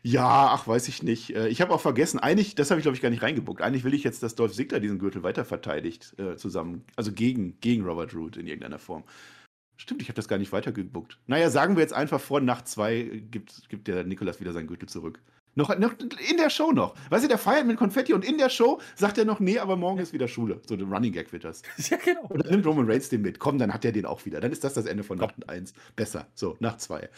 [0.03, 1.35] Ja, ach, weiß ich nicht.
[1.35, 3.61] Äh, ich habe auch vergessen, eigentlich, das habe ich glaube ich gar nicht reingebuckt.
[3.61, 7.59] Eigentlich will ich jetzt, dass Dolph Ziggler diesen Gürtel weiter verteidigt, äh, zusammen, also gegen,
[7.59, 9.03] gegen Robert Root in irgendeiner Form.
[9.75, 11.19] Stimmt, ich habe das gar nicht weitergebuckt.
[11.27, 14.89] Naja, sagen wir jetzt einfach vor Nacht zwei gibt, gibt der Nikolas wieder seinen Gürtel
[14.89, 15.21] zurück.
[15.57, 15.93] Noch, noch
[16.29, 16.93] in der Show noch.
[17.09, 19.75] Weißt du, der feiert mit Konfetti und in der Show sagt er noch, nee, aber
[19.75, 20.61] morgen ist wieder Schule.
[20.67, 21.63] So ein Running Gag wird das.
[21.89, 22.27] Ja, genau.
[22.29, 23.39] Und dann nimmt Roman Reigns den mit.
[23.39, 24.39] Komm, dann hat er den auch wieder.
[24.39, 25.73] Dann ist das das Ende von Nacht 1.
[25.95, 26.27] Besser.
[26.35, 27.09] So, Nacht 2.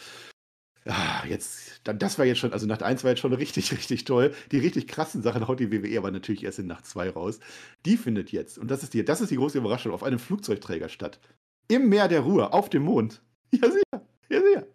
[0.86, 4.04] Ja, jetzt, dann, das war jetzt schon, also Nacht 1 war jetzt schon richtig, richtig
[4.04, 4.32] toll.
[4.52, 7.40] Die richtig krassen Sachen haut die WWE aber natürlich erst in Nacht 2 raus.
[7.84, 10.88] Die findet jetzt, und das ist die, das ist die große Überraschung, auf einem Flugzeugträger
[10.88, 11.20] statt.
[11.68, 13.20] Im Meer der Ruhe, auf dem Mond.
[13.52, 14.66] Ja, sicher, ja, sicher.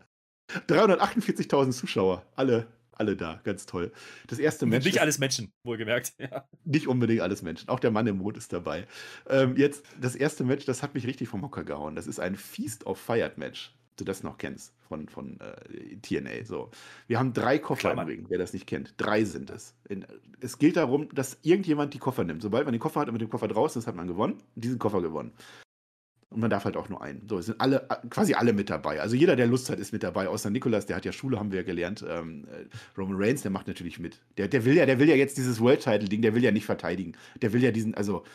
[0.67, 3.91] 348.000 Zuschauer, alle alle da, ganz toll.
[4.27, 4.85] Das erste Match.
[4.85, 6.13] Nicht alles Menschen, wohlgemerkt.
[6.25, 6.47] Ja.
[6.63, 7.69] Nicht unbedingt alles Menschen.
[7.69, 8.87] Auch der Mann im Mond ist dabei.
[9.29, 11.95] Ähm, jetzt, das erste Match, das hat mich richtig vom Hocker gehauen.
[11.95, 13.75] Das ist ein Feast of Fired Match.
[13.97, 16.45] Du das noch kennst von, von äh, TNA.
[16.45, 16.71] So.
[17.07, 18.93] Wir haben drei Koffer Klar, im Ring, wer das nicht kennt.
[18.97, 19.75] Drei sind es.
[19.87, 20.05] In,
[20.41, 22.41] es gilt darum, dass irgendjemand die Koffer nimmt.
[22.41, 24.41] Sobald man den Koffer hat und mit dem Koffer draußen ist, hat man gewonnen.
[24.55, 25.31] Diesen Koffer gewonnen.
[26.35, 27.25] Und man darf halt auch nur einen.
[27.29, 28.99] So, es sind alle, quasi alle mit dabei.
[28.99, 30.27] Also jeder, der Lust hat, ist mit dabei.
[30.27, 32.03] Außer Nikolas, der hat ja Schule, haben wir ja gelernt.
[32.05, 32.65] Ähm, äh,
[32.97, 34.21] Roman Reigns, der macht natürlich mit.
[34.35, 36.65] Der, der will ja, der will ja jetzt dieses World Title-Ding, der will ja nicht
[36.65, 37.13] verteidigen.
[37.41, 38.25] Der will ja diesen, also,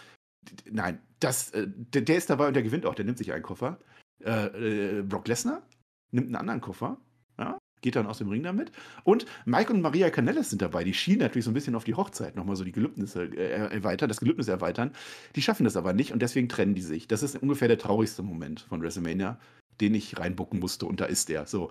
[0.65, 2.95] nein, das, äh, der, der, ist dabei und der gewinnt auch.
[2.95, 3.79] Der nimmt sich einen Koffer.
[4.25, 5.61] Äh, äh Brock Lesnar
[6.11, 6.97] nimmt einen anderen Koffer.
[7.81, 8.73] Geht dann aus dem Ring damit.
[9.05, 10.85] Und Mike und Maria Canellis sind dabei.
[10.85, 14.09] Die schienen natürlich so ein bisschen auf die Hochzeit nochmal so die Gelübnisse äh, erweitern,
[14.09, 14.93] das Gelübnis erweitern.
[15.37, 17.09] Die schaffen das aber nicht und deswegen trennen die sich.
[17.09, 19.39] Das ist ungefähr der traurigste Moment von WrestleMania,
[19.81, 21.47] den ich reinbucken musste und da ist der.
[21.47, 21.71] So,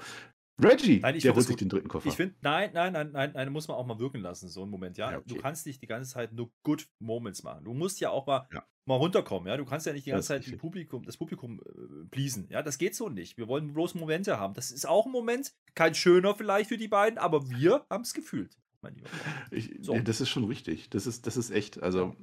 [0.62, 2.10] Reggie, nein, der holt sich den dritten Koffer.
[2.10, 4.72] Ich finde, nein, nein, nein, nein, nein, muss man auch mal wirken lassen, so einen
[4.72, 4.97] Moment.
[4.97, 5.28] Ja, ja okay.
[5.28, 7.66] du kannst nicht die ganze Zeit nur Good Moments machen.
[7.66, 8.66] Du musst ja auch mal, ja.
[8.86, 9.47] mal runterkommen.
[9.47, 12.47] Ja, du kannst ja nicht die ganze das Zeit Publikum, das Publikum äh, pleasen.
[12.49, 13.38] Ja, das geht so nicht.
[13.38, 14.53] Wir wollen bloß Momente haben.
[14.53, 18.14] Das ist auch ein Moment, kein schöner vielleicht für die beiden, aber wir haben es
[18.14, 18.57] gefühlt.
[18.82, 19.10] Mein Lieber.
[19.51, 19.93] Ich, so.
[19.93, 20.89] ja, das ist schon richtig.
[20.89, 21.82] Das ist, das ist echt.
[21.84, 22.16] Also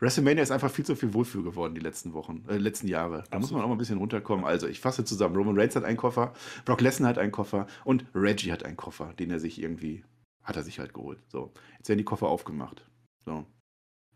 [0.00, 3.18] WrestleMania ist einfach viel zu viel Wohlfühl geworden die letzten Wochen, äh, letzten Jahre.
[3.18, 3.40] Da Absolut.
[3.42, 4.46] muss man auch mal ein bisschen runterkommen.
[4.46, 5.36] Also, ich fasse zusammen.
[5.36, 6.32] Roman Reigns hat einen Koffer,
[6.64, 10.02] Brock Lesnar hat einen Koffer und Reggie hat einen Koffer, den er sich irgendwie,
[10.42, 11.20] hat er sich halt geholt.
[11.28, 12.88] So, jetzt werden die Koffer aufgemacht.
[13.24, 13.44] So.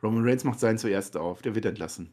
[0.03, 2.13] Roman Reigns macht seinen zuerst auf, der wird entlassen.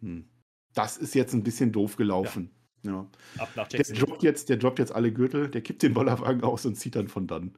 [0.00, 0.28] Hm.
[0.74, 2.50] Das ist jetzt ein bisschen doof gelaufen.
[2.82, 2.92] Ja.
[2.92, 3.10] ja.
[3.38, 6.66] Ab nach der droppt, jetzt, der droppt jetzt alle Gürtel, der kippt den Bollerwagen aus
[6.66, 7.56] und zieht dann von dann.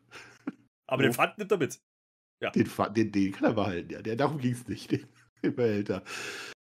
[0.87, 1.09] Aber so.
[1.09, 1.81] den Pfand nimmt er mit.
[2.41, 2.51] Ja.
[2.51, 4.03] Den, den, den kann er behalten, ja.
[4.03, 4.91] Der, darum ging es nicht.
[4.91, 5.07] Den,
[5.43, 6.03] den behält er.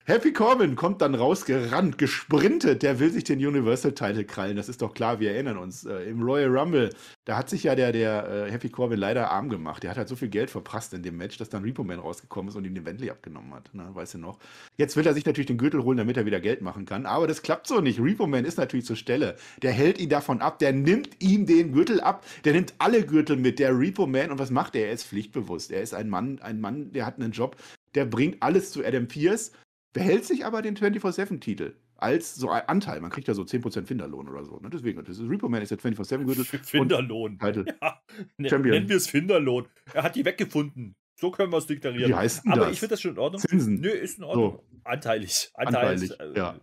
[0.09, 2.83] Happy Corbin kommt dann rausgerannt, gesprintet.
[2.83, 4.57] Der will sich den Universal Title krallen.
[4.57, 5.85] Das ist doch klar, wir erinnern uns.
[5.85, 6.89] Äh, Im Royal Rumble,
[7.27, 9.83] da hat sich ja der, der äh, Happy Corbin leider arm gemacht.
[9.83, 12.49] Der hat halt so viel Geld verprasst in dem Match, dass dann Repo Man rausgekommen
[12.49, 13.69] ist und ihm den Bentley abgenommen hat.
[13.75, 14.39] Na, weißt du noch?
[14.79, 17.05] Jetzt will er sich natürlich den Gürtel holen, damit er wieder Geld machen kann.
[17.05, 18.01] Aber das klappt so nicht.
[18.01, 19.37] Repo Man ist natürlich zur Stelle.
[19.61, 20.59] Der hält ihn davon ab.
[20.59, 22.25] Der nimmt ihm den Gürtel ab.
[22.47, 23.59] Der nimmt alle Gürtel mit.
[23.59, 24.31] Der Repo Man.
[24.31, 24.87] Und was macht er?
[24.87, 25.71] Er ist pflichtbewusst.
[25.71, 27.57] Er ist ein Mann, ein Mann, der hat einen Job.
[27.95, 29.53] Der bringt alles zu Adam Pierce
[29.93, 33.01] behält sich aber den 24-7-Titel als so ein Anteil.
[33.01, 34.59] Man kriegt ja so 10% Finderlohn oder so.
[34.61, 34.71] Ne?
[34.71, 36.45] Deswegen, das ist Repo Man ist der 24-7-Gürtel.
[36.45, 37.39] Finderlohn.
[37.81, 38.01] Ja.
[38.37, 39.67] Nennen wir es Finderlohn.
[39.93, 40.95] Er hat die weggefunden.
[41.21, 42.11] So können wir es deklarieren.
[42.11, 42.73] Wie heißt denn Aber das?
[42.73, 43.43] ich finde das schon in Ordnung.
[43.43, 43.81] Zinsen.
[43.81, 44.53] Nö, ist in Ordnung.
[44.53, 44.81] So.
[44.85, 45.51] Anteilig.
[45.55, 46.13] Anteilig.
[46.13, 46.61] Anteilig äh, ja.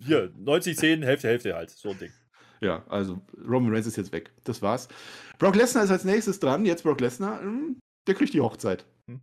[0.00, 1.70] Hier, 90, 10, Hälfte, Hälfte halt.
[1.70, 2.10] So ein Ding.
[2.60, 4.32] Ja, also Roman Reigns ist jetzt weg.
[4.44, 4.88] Das war's.
[5.38, 6.64] Brock Lesnar ist als nächstes dran.
[6.64, 7.40] Jetzt Brock Lesnar.
[7.40, 8.86] Hm, der kriegt die Hochzeit.
[9.08, 9.20] Hm.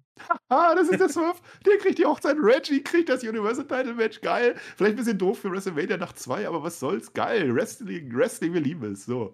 [0.49, 1.39] Haha, das ist der Swerve.
[1.65, 2.37] Der kriegt die Hochzeit.
[2.39, 4.19] Reggie kriegt das Universal Title Match.
[4.21, 4.55] Geil.
[4.75, 7.13] Vielleicht ein bisschen doof für WrestleMania nach zwei, aber was soll's?
[7.13, 7.53] Geil.
[7.53, 9.05] Wrestling, Wrestling, wir lieben es.
[9.05, 9.33] So.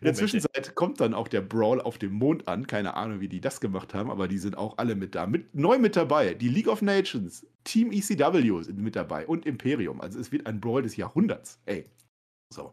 [0.00, 2.66] In der Zwischenzeit kommt dann auch der Brawl auf dem Mond an.
[2.66, 5.26] Keine Ahnung, wie die das gemacht haben, aber die sind auch alle mit da.
[5.26, 6.34] Mit, neu mit dabei.
[6.34, 10.00] Die League of Nations, Team ECW sind mit dabei und Imperium.
[10.00, 11.60] Also es wird ein Brawl des Jahrhunderts.
[11.66, 11.86] Ey.
[12.52, 12.72] So.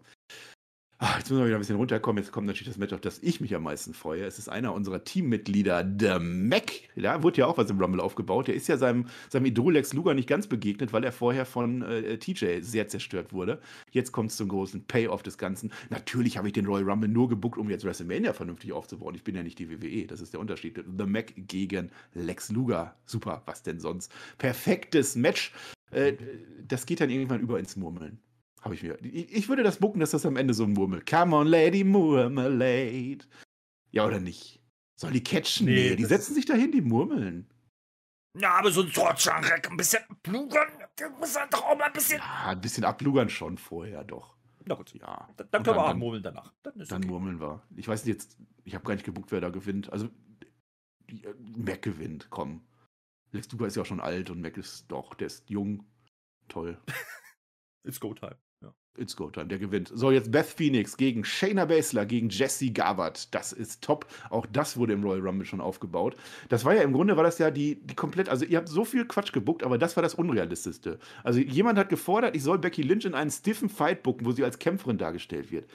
[1.04, 2.22] Ah, jetzt müssen wir wieder ein bisschen runterkommen.
[2.22, 4.24] Jetzt kommt natürlich das Match, auf das ich mich am meisten freue.
[4.24, 6.74] Es ist einer unserer Teammitglieder, der Mac.
[6.95, 8.47] Da wurde ja auch was im Rumble aufgebaut.
[8.47, 11.82] Der ist ja seinem, seinem Idol Lex Luger nicht ganz begegnet, weil er vorher von
[11.82, 13.60] äh, TJ sehr zerstört wurde.
[13.89, 15.72] Jetzt kommt es zum großen Payoff des Ganzen.
[15.89, 19.16] Natürlich habe ich den Royal Rumble nur gebuckt, um jetzt WrestleMania vernünftig aufzubauen.
[19.16, 20.06] Ich bin ja nicht die WWE.
[20.06, 20.84] Das ist der Unterschied.
[20.99, 22.93] The Mac gegen Lex Luger.
[23.08, 24.14] Super, was denn sonst?
[24.38, 25.52] Perfektes Match.
[25.89, 26.14] Äh,
[26.68, 28.20] das geht dann irgendwann über ins Murmeln.
[28.62, 28.97] Habe ich mir.
[29.03, 31.03] Ich würde das bucken, dass das am Ende so ein Murmel.
[31.03, 33.26] Come on, Lady Murmelade.
[33.91, 34.62] Ja, oder nicht?
[34.95, 35.66] Soll die catchen?
[35.66, 37.49] Nee, nee die setzen sich dahin, die murmeln.
[38.39, 41.93] Ja, aber so ein Torchanreck, ein bisschen ablugern, der muss dann doch auch mal ein
[41.93, 42.20] bisschen.
[42.20, 44.38] Ja, ein bisschen ablugern schon vorher, doch.
[44.66, 44.93] Na gut.
[44.93, 45.28] Ja.
[45.38, 46.53] Dann, dann können wir auch murmeln danach.
[46.62, 47.07] Dann, dann okay.
[47.07, 47.64] murmeln wir.
[47.76, 49.91] Ich weiß nicht jetzt, ich habe gar nicht gebuckt, wer da gewinnt.
[49.91, 50.07] Also,
[51.07, 52.62] äh, Mac gewinnt, komm.
[53.32, 55.84] Lex Luger ist ja auch schon alt und Mac ist doch, der ist jung.
[56.47, 56.78] Toll.
[57.84, 58.38] It's go time.
[58.98, 59.89] It's go time, der gewinnt.
[59.94, 63.34] So, jetzt Beth Phoenix gegen Shayna Baszler, gegen Jesse Garbert.
[63.34, 64.06] Das ist top.
[64.30, 66.18] Auch das wurde im Royal Rumble schon aufgebaut.
[66.50, 68.84] Das war ja im Grunde, war das ja die, die komplett, also ihr habt so
[68.84, 71.00] viel Quatsch gebuckt, aber das war das Unrealistischste.
[71.24, 74.44] Also jemand hat gefordert, ich soll Becky Lynch in einen stiffen Fight bucken, wo sie
[74.44, 75.70] als Kämpferin dargestellt wird.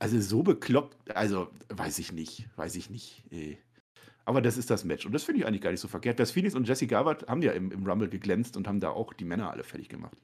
[0.00, 3.22] Also so bekloppt, also weiß ich nicht, weiß ich nicht.
[3.30, 3.58] Ey.
[4.24, 5.06] Aber das ist das Match.
[5.06, 6.16] Und das finde ich eigentlich gar nicht so verkehrt.
[6.16, 9.12] Beth Phoenix und Jesse Garbert haben ja im, im Rumble geglänzt und haben da auch
[9.12, 10.16] die Männer alle fertig gemacht.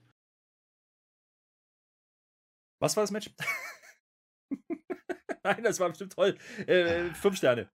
[2.82, 3.30] Was war das Match?
[5.44, 6.36] Nein, das war bestimmt toll.
[6.66, 7.70] Äh, fünf Sterne.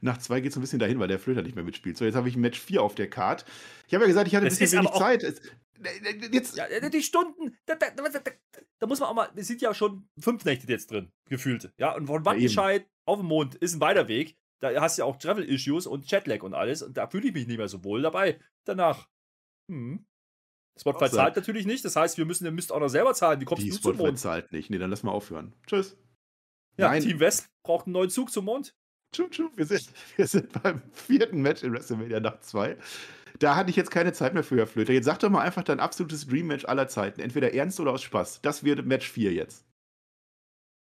[0.00, 1.96] Nach zwei geht es ein bisschen dahin, weil der Flöter nicht mehr mitspielt.
[1.96, 3.44] So, jetzt habe ich Match 4 auf der Card.
[3.86, 5.22] Ich habe ja gesagt, ich hatte ein bisschen wenig Zeit.
[5.22, 5.40] Es,
[6.32, 6.56] jetzt.
[6.56, 8.20] Ja, die Stunden, da, da, da,
[8.80, 11.72] da, muss man auch mal, es sind ja schon fünf Nächte jetzt drin, gefühlt.
[11.78, 14.36] Ja, und von Wattenscheid ja, auf dem Mond ist ein weiter Weg.
[14.60, 16.82] Da hast du ja auch Travel-Issues und Jetlag und alles.
[16.82, 18.40] Und da fühle ich mich nicht mehr so wohl dabei.
[18.64, 19.08] Danach.
[19.70, 20.04] Hm.
[20.78, 23.40] Spotify zahlt natürlich nicht, das heißt, wir müssen, ihr müsst auch noch selber zahlen.
[23.40, 24.18] Wie kommst Die du Spotify zum Mond?
[24.18, 24.68] zahlt nicht.
[24.70, 25.54] Nee, dann lass mal aufhören.
[25.66, 25.96] Tschüss.
[26.76, 27.02] Ja, Nein.
[27.02, 28.74] Team West braucht einen neuen Zug zum Mond.
[29.12, 29.48] Tschu, tschu.
[29.56, 32.76] Wir, sind, wir sind beim vierten Match in WrestleMania Nacht 2.
[33.38, 34.92] Da hatte ich jetzt keine Zeit mehr für, Herr Flöter.
[34.92, 37.20] Jetzt sag doch mal einfach dein absolutes Dream-Match aller Zeiten.
[37.20, 38.40] Entweder ernst oder aus Spaß.
[38.42, 39.66] Das wird Match 4 jetzt.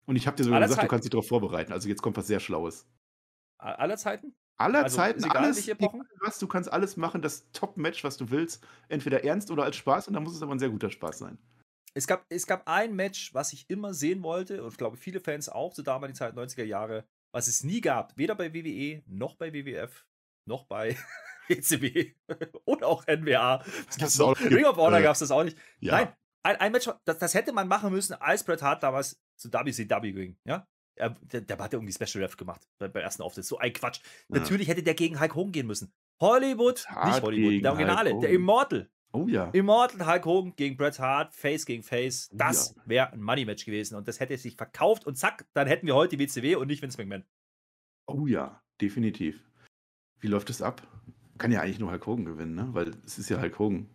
[0.06, 0.86] Und ich habe dir sogar aller gesagt, Zeiten.
[0.88, 1.72] du kannst dich darauf vorbereiten.
[1.72, 2.86] Also jetzt kommt was sehr Schlaues.
[3.58, 4.34] Aller Zeiten?
[4.56, 5.68] Aller also, Zeiten, egal, alles,
[6.20, 10.08] was, du kannst alles machen, das Top-Match, was du willst, entweder ernst oder als Spaß
[10.08, 11.38] und dann muss es aber ein sehr guter Spaß sein.
[11.94, 15.20] Es gab, es gab ein Match, was ich immer sehen wollte und ich glaube viele
[15.20, 19.36] Fans auch zur damaligen Zeit 90er Jahre, was es nie gab, weder bei WWE noch
[19.36, 20.06] bei WWF
[20.46, 20.96] noch bei
[21.48, 22.14] ECW
[22.64, 23.64] und auch NWA.
[23.98, 25.58] Das auch Ring of Honor äh, gab es das auch nicht.
[25.80, 25.92] Ja.
[25.92, 29.52] Nein, ein, ein Match, das, das, hätte man machen müssen, als Bret Hart damals zu
[29.52, 30.36] WCW ging.
[30.44, 30.66] Ja?
[30.96, 33.44] Er, der, der, hat ja irgendwie Special Ref gemacht beim, beim ersten Auftritt.
[33.44, 34.00] So ein Quatsch.
[34.28, 34.38] Ja.
[34.38, 35.92] Natürlich hätte der gegen Hulk Hogan gehen müssen.
[36.20, 38.88] Hollywood, Hart nicht Hollywood, der Originale, der Immortal.
[39.12, 39.50] Oh ja.
[39.50, 42.30] Immortal Hulk Hogan gegen Bret Hart, Face gegen Face.
[42.32, 42.82] Oh das ja.
[42.86, 46.16] wäre ein Money-Match gewesen und das hätte sich verkauft und zack, dann hätten wir heute
[46.16, 47.24] die WCW und nicht Vince McMahon.
[48.06, 49.40] Oh ja, definitiv.
[50.20, 50.86] Wie läuft es ab?
[51.38, 52.68] Kann ja eigentlich nur Hulk Hogan gewinnen, ne?
[52.72, 53.88] Weil es ist ja Hulk Hogan.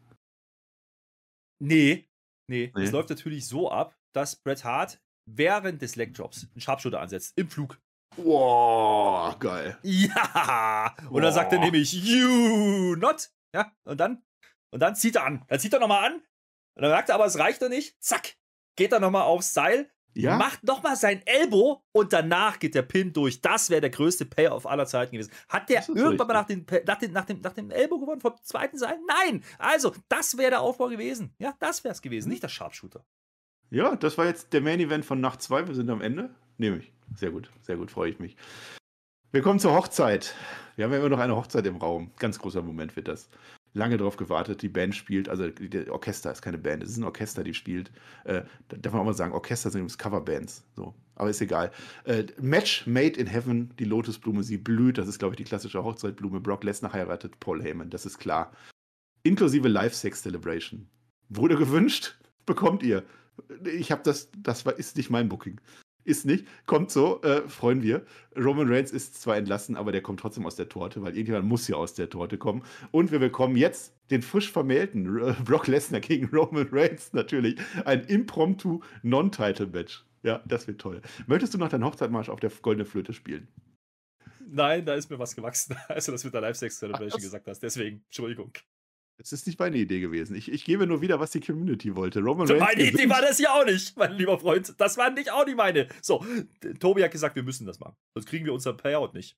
[1.61, 2.07] Nee,
[2.47, 2.71] nee.
[2.75, 5.01] Es läuft natürlich so ab, dass Bret Hart
[5.35, 7.79] während des Legdrops einen Sharpshooter ansetzt, im Flug.
[8.17, 9.77] Wow, geil.
[9.83, 10.95] Ja!
[11.03, 11.21] Und wow.
[11.21, 13.29] dann sagt er nämlich, you not.
[13.53, 14.23] Ja, und dann,
[14.71, 15.45] und dann zieht er an.
[15.47, 16.15] Dann zieht er nochmal an.
[16.75, 18.01] Und dann merkt er aber, es reicht doch nicht.
[18.01, 18.35] Zack,
[18.75, 19.89] geht er nochmal aufs Seil.
[20.15, 20.37] Ja?
[20.37, 23.41] Macht nochmal sein Elbow und danach geht der Pin durch.
[23.41, 25.31] Das wäre der größte Payoff aller Zeiten gewesen.
[25.47, 28.33] Hat der irgendwann mal nach, den, nach, den, nach, dem, nach dem Elbow gewonnen vom
[28.41, 28.97] zweiten Seil?
[29.07, 29.43] Nein!
[29.59, 31.35] Also, das wäre der Aufbau gewesen.
[31.37, 32.31] Ja, das wäre es gewesen, hm.
[32.31, 33.05] nicht der Sharpshooter.
[33.71, 35.67] Ja, das war jetzt der Main Event von Nacht 2.
[35.67, 36.31] Wir sind am Ende.
[36.57, 36.91] Nehme ich.
[37.15, 38.35] Sehr gut, sehr gut, freue ich mich.
[39.31, 40.33] Wir kommen zur Hochzeit.
[40.75, 42.11] Wir haben ja immer noch eine Hochzeit im Raum.
[42.17, 43.29] Ganz großer Moment wird das.
[43.73, 47.03] Lange darauf gewartet, die Band spielt, also der Orchester ist keine Band, es ist ein
[47.03, 47.91] Orchester, die spielt.
[48.23, 50.63] Äh, darf man auch mal sagen, Orchester sind übrigens Coverbands.
[50.75, 50.95] So.
[51.13, 51.71] Aber ist egal.
[52.05, 54.97] Äh, Match Made in Heaven, die Lotusblume, sie blüht.
[54.97, 56.39] Das ist, glaube ich, die klassische Hochzeitblume.
[56.39, 58.51] Brock Lesnar heiratet Paul Heyman, das ist klar.
[59.21, 60.89] Inklusive Live-Sex-Celebration.
[61.29, 62.17] Wurde gewünscht,
[62.47, 63.03] bekommt ihr
[63.65, 65.59] ich habe das, das war, ist nicht mein Booking.
[66.05, 68.05] Ist nicht, kommt so, äh, freuen wir.
[68.35, 71.67] Roman Reigns ist zwar entlassen, aber der kommt trotzdem aus der Torte, weil irgendjemand muss
[71.67, 72.63] ja aus der Torte kommen.
[72.91, 77.59] Und wir bekommen jetzt den frisch vermählten äh, Brock Lesnar gegen Roman Reigns natürlich.
[77.85, 80.05] Ein impromptu Non-Title-Match.
[80.23, 81.01] Ja, das wird toll.
[81.27, 83.47] Möchtest du noch deinen Hochzeitmarsch auf der goldenen Flöte spielen?
[84.51, 87.61] Nein, da ist mir was gewachsen, als du das mit der Live-Sex-Celebration gesagt hast.
[87.61, 88.51] Deswegen, Entschuldigung.
[89.21, 90.33] Es ist nicht meine Idee gewesen.
[90.35, 92.21] Ich, ich gebe nur wieder, was die Community wollte.
[92.21, 94.73] Roman Reigns meine Idee war das ja auch nicht, mein lieber Freund.
[94.77, 95.89] Das war nicht auch nicht meine.
[96.01, 96.25] So,
[96.79, 97.95] Tobi hat gesagt, wir müssen das machen.
[98.13, 99.37] Sonst kriegen wir unser Payout nicht.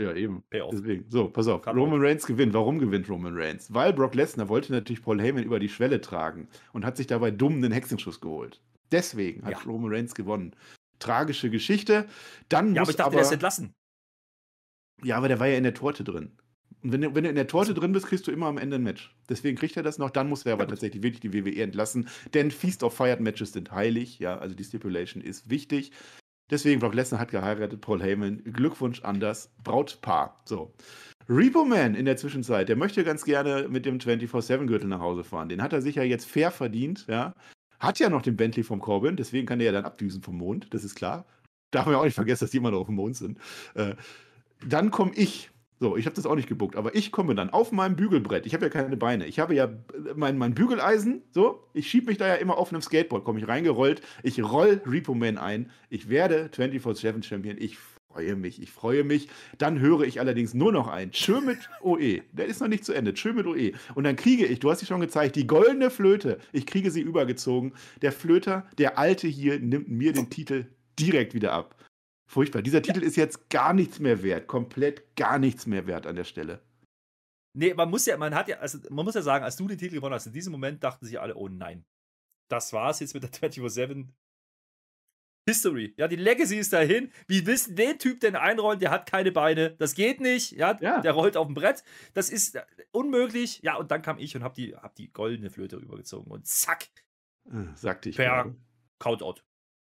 [0.00, 0.44] Ja, eben.
[0.48, 0.70] Payoff.
[0.70, 1.06] Deswegen.
[1.10, 1.62] So, pass auf.
[1.62, 2.54] Kann Roman Reigns gewinnt.
[2.54, 3.74] Warum gewinnt Roman Reigns?
[3.74, 7.32] Weil Brock Lesnar wollte natürlich Paul Heyman über die Schwelle tragen und hat sich dabei
[7.32, 8.62] dumm einen Hexenschuss geholt.
[8.92, 9.58] Deswegen hat Ja.
[9.66, 10.54] Roman Reigns gewonnen.
[11.00, 12.06] Tragische Geschichte.
[12.48, 13.74] Dann Ja, aber muss ich dachte, aber, der ist entlassen.
[15.02, 16.30] ja, aber der war ja in der Torte drin.
[16.82, 18.76] Und wenn du, wenn du in der Torte drin bist, kriegst du immer am Ende
[18.76, 19.14] ein Match.
[19.28, 20.10] Deswegen kriegt er das noch.
[20.10, 22.08] Dann muss er aber Ja, tatsächlich wirklich die WWE entlassen.
[22.34, 24.18] Denn Feast of Fired Matches sind heilig.
[24.18, 25.92] Ja, also die Stipulation ist wichtig.
[26.50, 28.42] Deswegen, Brock Lesnar hat geheiratet, Paul Heyman.
[28.44, 30.40] Glückwunsch an das Brautpaar.
[30.44, 30.72] So.
[31.28, 35.50] Repo Man in der Zwischenzeit, der möchte ganz gerne mit dem 24-7-Gürtel nach Hause fahren.
[35.50, 37.34] Den hat er sich ja jetzt fair verdient, ja.
[37.78, 40.72] Hat ja noch den Bentley vom Corbin, deswegen kann der ja dann abdüsen vom Mond,
[40.72, 41.26] das ist klar.
[41.70, 43.38] Darf man ja auch nicht vergessen, dass die immer noch auf dem Mond sind.
[43.74, 43.94] Äh,
[44.66, 45.50] dann komme ich.
[45.80, 48.46] So, ich habe das auch nicht gebuckt, aber ich komme dann auf meinem Bügelbrett.
[48.46, 49.26] Ich habe ja keine Beine.
[49.26, 49.70] Ich habe ja äh,
[50.16, 51.62] mein, mein Bügeleisen, so.
[51.72, 54.02] Ich schiebe mich da ja immer auf einem Skateboard, komme ich reingerollt.
[54.22, 55.70] Ich roll Repo Man ein.
[55.88, 57.56] Ich werde 24-7 Champion.
[57.58, 59.28] Ich freue mich, ich freue mich.
[59.58, 61.12] Dann höre ich allerdings nur noch ein.
[61.12, 62.22] Tschö mit OE.
[62.32, 63.14] Der ist noch nicht zu Ende.
[63.14, 63.72] Tschö mit OE.
[63.94, 66.38] Und dann kriege ich, du hast sie schon gezeigt, die goldene Flöte.
[66.52, 67.72] Ich kriege sie übergezogen.
[68.02, 70.66] Der Flöter, der Alte hier, nimmt mir den Titel
[70.98, 71.76] direkt wieder ab.
[72.30, 72.62] Furchtbar.
[72.62, 74.46] Dieser Titel ist jetzt gar nichts mehr wert.
[74.46, 76.62] Komplett gar nichts mehr wert an der Stelle.
[77.56, 79.78] Nee, man muss ja, man hat ja, also man muss ja sagen, als du den
[79.78, 81.84] Titel gewonnen hast, in diesem Moment dachten sich alle, oh nein.
[82.50, 84.08] Das war's jetzt mit der 24-7
[85.48, 85.94] History.
[85.96, 87.10] Ja, die Legacy ist dahin.
[87.26, 88.78] Wie du den Typ denn einrollen?
[88.80, 89.70] Der hat keine Beine.
[89.78, 90.52] Das geht nicht.
[90.52, 91.00] Ja, Ja.
[91.00, 91.82] der rollt auf dem Brett.
[92.12, 93.60] Das ist äh, unmöglich.
[93.62, 96.88] Ja, und dann kam ich und hab die, hab die goldene Flöte rübergezogen und zack,
[97.50, 98.16] Äh, Sagte ich.
[98.16, 98.54] Per.
[98.98, 99.36] Countout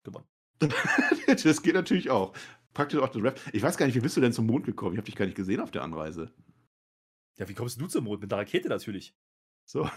[0.02, 0.26] gewonnen.
[1.26, 2.32] das geht natürlich auch.
[2.74, 3.40] Praktisch auch das Rap.
[3.52, 4.94] Ich weiß gar nicht, wie bist du denn zum Mond gekommen?
[4.94, 6.32] Ich habe dich gar nicht gesehen auf der Anreise.
[7.38, 8.20] Ja, wie kommst du zum Mond?
[8.20, 9.14] Mit der Rakete natürlich.
[9.64, 9.88] So.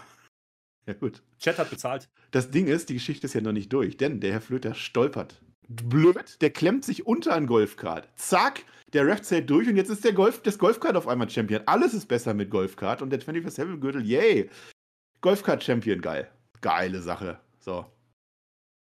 [0.86, 1.22] Ja, gut.
[1.38, 2.08] Chat hat bezahlt.
[2.30, 5.42] Das Ding ist, die Geschichte ist ja noch nicht durch, denn der Herr Flöter stolpert.
[5.68, 8.08] Blöd, der klemmt sich unter ein Golfkart.
[8.14, 11.62] Zack, der Ref zählt durch und jetzt ist der Golf, das Golfkart auf einmal Champion.
[11.66, 14.48] Alles ist besser mit Golfkart und der 24-7-Gürtel, yay.
[15.22, 16.30] Golfkart-Champion, geil.
[16.60, 17.40] Geile Sache.
[17.58, 17.84] So.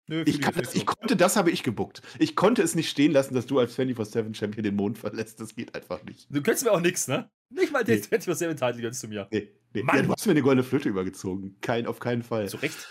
[0.07, 2.03] Nö, Ich, das, ich konnte, das habe ich gebuckt.
[2.19, 5.41] Ich konnte es nicht stehen lassen, dass du als 24-7-Champion den Mond verlässt.
[5.41, 6.27] Das geht einfach nicht.
[6.31, 7.31] Du gönnst mir auch nichts, ne?
[7.51, 8.07] Nicht mal den Nee.
[8.17, 9.29] 24-7-Titel gönnst du mir.
[9.31, 9.83] Nee, nee.
[9.83, 9.97] Mann.
[9.97, 11.57] Ja, du hast mir eine goldene Flöte übergezogen.
[11.63, 12.49] Kein, auf keinen Fall.
[12.49, 12.89] Zu Recht.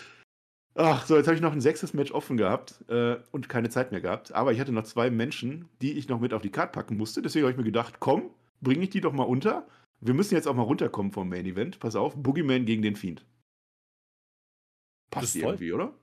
[0.76, 3.92] Ach, so, jetzt habe ich noch ein sechstes Match offen gehabt äh, und keine Zeit
[3.92, 4.32] mehr gehabt.
[4.32, 7.22] Aber ich hatte noch zwei Menschen, die ich noch mit auf die Karte packen musste.
[7.22, 9.68] Deswegen habe ich mir gedacht, komm, bringe ich die doch mal unter.
[10.00, 11.78] Wir müssen jetzt auch mal runterkommen vom Main Event.
[11.78, 13.24] Pass auf, Boogeyman gegen den Fiend.
[15.10, 15.94] Passt irgendwie, oder?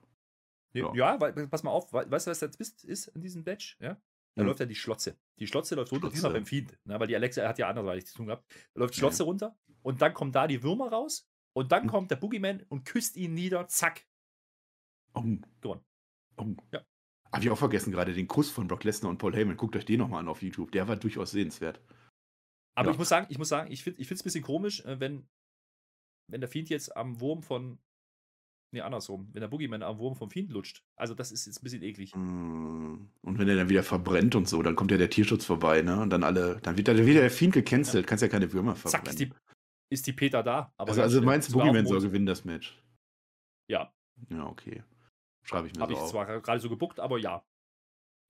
[0.73, 0.93] Ja.
[0.93, 3.77] ja, weil, pass mal auf, we- weißt du, was der Twist ist in diesem Batch?
[3.81, 3.95] Ja?
[4.35, 4.47] Da Hm.
[4.47, 5.17] läuft ja die Schlotze.
[5.39, 8.15] Die Schlotze läuft runter, diesmal beim Fiend, ne, weil die Alexa hat ja anderweitig zu
[8.15, 8.45] tun gehabt.
[8.73, 11.89] Da läuft Schlotze runter und dann kommen da die Würmer raus und dann Hm.
[11.89, 14.05] kommt der Boogeyman und küsst ihn nieder, zack.
[15.13, 15.23] Oh.
[15.59, 15.83] Gewonnen.
[16.37, 16.45] Oh.
[16.71, 16.85] Ja.
[17.33, 19.57] Habe ich auch vergessen gerade, den Kuss von Brock Lesnar und Paul Heyman.
[19.57, 20.71] Guckt euch den nochmal an auf YouTube.
[20.71, 21.81] Der war durchaus sehenswert.
[22.75, 22.91] Aber Ja.
[22.93, 25.27] ich muss sagen, ich muss sagen, ich finde es ein bisschen komisch, äh, wenn,
[26.29, 27.79] wenn der Fiend jetzt am Wurm von.
[28.73, 29.27] Nee, andersrum.
[29.33, 30.81] Wenn der Boogeyman am Wurm vom Fiend lutscht.
[30.95, 32.15] Also, das ist jetzt ein bisschen eklig.
[32.15, 33.09] Mm.
[33.21, 35.99] Und wenn er dann wieder verbrennt und so, dann kommt ja der Tierschutz vorbei, ne?
[35.99, 38.07] Und dann alle, dann wird dann wieder der Fiend gecancelt.
[38.07, 39.05] Kannst ja keine Würmer verbrennen.
[39.05, 39.33] Zack, ist die,
[39.89, 40.73] ist die Peter da.
[40.77, 42.81] Aber also, also meinst du, Boogeyman soll gewinnen das Match?
[43.67, 43.93] Ja,
[44.29, 44.83] Ja, okay.
[45.43, 46.11] Schreibe ich mir habe so ich auf.
[46.11, 47.43] zwar gerade so gebuckt, aber ja.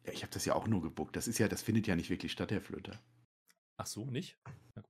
[0.05, 1.15] Ja, ich habe das ja auch nur gebuckt.
[1.15, 2.99] Das ist ja, das findet ja nicht wirklich statt, Herr Flöter.
[3.77, 4.39] Ach so, nicht?
[4.75, 4.83] Ja,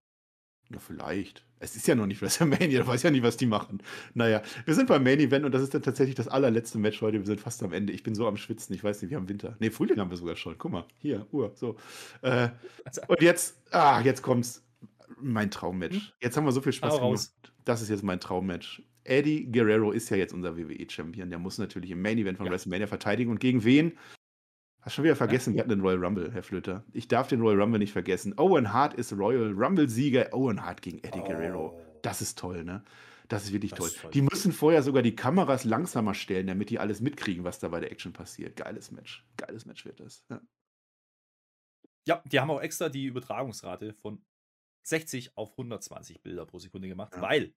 [0.79, 1.45] vielleicht.
[1.59, 3.83] Es ist ja noch nicht WrestleMania, ich weiß ja nicht, was die machen.
[4.13, 7.19] Naja, wir sind beim Main Event und das ist dann tatsächlich das allerletzte Match heute.
[7.19, 7.93] Wir sind fast am Ende.
[7.93, 8.73] Ich bin so am Schwitzen.
[8.73, 9.55] Ich weiß nicht, wir haben Winter.
[9.59, 10.57] Ne, Frühling haben wir sogar schon.
[10.57, 11.75] Guck mal, hier, Uhr, so.
[12.21, 12.49] Äh,
[13.07, 14.63] und jetzt, ah, jetzt kommt's.
[15.23, 15.93] Mein Traummatch.
[15.93, 16.01] Hm?
[16.19, 17.29] Jetzt haben wir so viel Spaß gemacht.
[17.63, 18.81] Das ist jetzt mein Traummatch.
[19.03, 21.29] Eddie Guerrero ist ja jetzt unser WWE-Champion.
[21.29, 22.51] Der muss natürlich im Main Event von Ja.
[22.51, 23.29] WrestleMania verteidigen.
[23.29, 23.93] Und gegen wen?
[24.81, 26.83] Hast schon wieder vergessen, wir hatten den Royal Rumble, Herr Flöter.
[26.91, 28.33] Ich darf den Royal Rumble nicht vergessen.
[28.37, 30.33] Owen Hart ist Royal Rumble-Sieger.
[30.33, 31.79] Owen Hart gegen Eddie Guerrero.
[32.01, 32.83] Das ist toll, ne?
[33.27, 33.87] Das ist wirklich Das toll.
[33.89, 34.13] ist.
[34.15, 37.79] Die müssen vorher sogar die Kameras langsamer stellen, damit die alles mitkriegen, was da bei
[37.79, 38.55] der Action passiert.
[38.57, 39.23] Geiles Match.
[39.37, 40.25] Geiles Match wird das.
[40.29, 40.41] Ja.
[42.07, 44.25] Ja, die haben auch extra die Übertragungsrate von
[44.87, 47.21] 60 auf 120 Bilder pro Sekunde gemacht, Ja.
[47.21, 47.53] weil,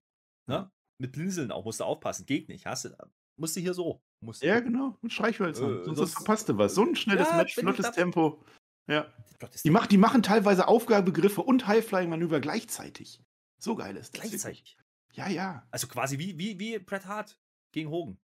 [0.47, 2.67] ne, mit Blinzeln auch musst du aufpassen, geht nicht.
[2.67, 2.91] Hast du,
[3.37, 4.03] musst du hier so.
[4.21, 4.97] Musst du Ja, genau.
[5.03, 5.81] Mit Streichhölzern.
[5.81, 6.75] Äh, Sonst das- verpasst du was.
[6.75, 8.43] So ein schnelles Ja, Match, flottes Tempo.
[8.87, 9.13] Ja.
[9.65, 13.21] Die, mach, die machen teilweise Aufgabegriffe und High-Flying-Manöver gleichzeitig.
[13.61, 14.23] So geil ist das.
[14.25, 14.31] wirklich.
[14.43, 14.77] gleichzeitig.
[15.15, 15.67] Ja, ja.
[15.71, 17.39] Also quasi wie, wie, wie Bret Hart
[17.73, 18.19] gegen Hogan.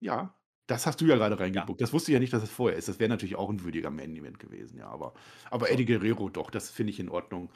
[0.00, 0.34] Ja.
[0.66, 1.80] Das hast du ja gerade reingebuckt.
[1.80, 2.86] Das wusste ich ja nicht, dass es vorher ist.
[2.88, 4.86] Das wäre natürlich auch ein würdiger Main-Event gewesen, ja.
[4.88, 5.14] Aber,
[5.50, 5.72] aber So.
[5.72, 7.50] Eddie Guerrero doch, das finde ich in Ordnung.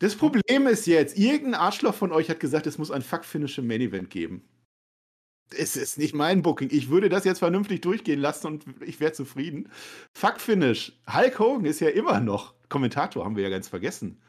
[0.00, 3.66] Das Problem ist jetzt, irgendein Arschloch von euch hat gesagt, es muss ein Fuck-Finish im
[3.68, 4.46] Main-Event geben.
[5.50, 6.68] Es ist nicht mein Booking.
[6.72, 9.68] Ich würde das jetzt vernünftig durchgehen lassen und ich wäre zufrieden.
[10.12, 10.92] Fuck-Finish.
[11.12, 14.20] Hulk Hogan ist ja immer noch Kommentator, haben wir ja ganz vergessen.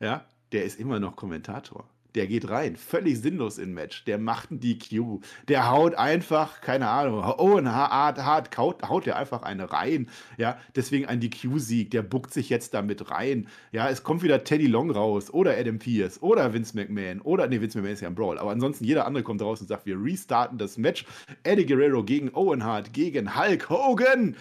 [0.00, 1.88] Ja, der ist immer noch Kommentator.
[2.16, 4.04] Der geht rein, völlig sinnlos in Match.
[4.04, 5.20] Der macht einen DQ.
[5.48, 10.08] Der haut einfach, keine Ahnung, Owen Hart, Hart haut, haut der einfach eine rein.
[10.38, 11.90] Ja, deswegen ein DQ-Sieg.
[11.90, 13.48] Der buckt sich jetzt damit rein.
[13.72, 17.60] Ja, es kommt wieder Teddy Long raus oder Adam Pierce oder Vince McMahon oder, nee,
[17.60, 18.38] Vince McMahon ist ja ein Brawl.
[18.38, 21.04] Aber ansonsten jeder andere kommt raus und sagt, wir restarten das Match.
[21.42, 24.36] Eddie Guerrero gegen Owen Hart gegen Hulk Hogan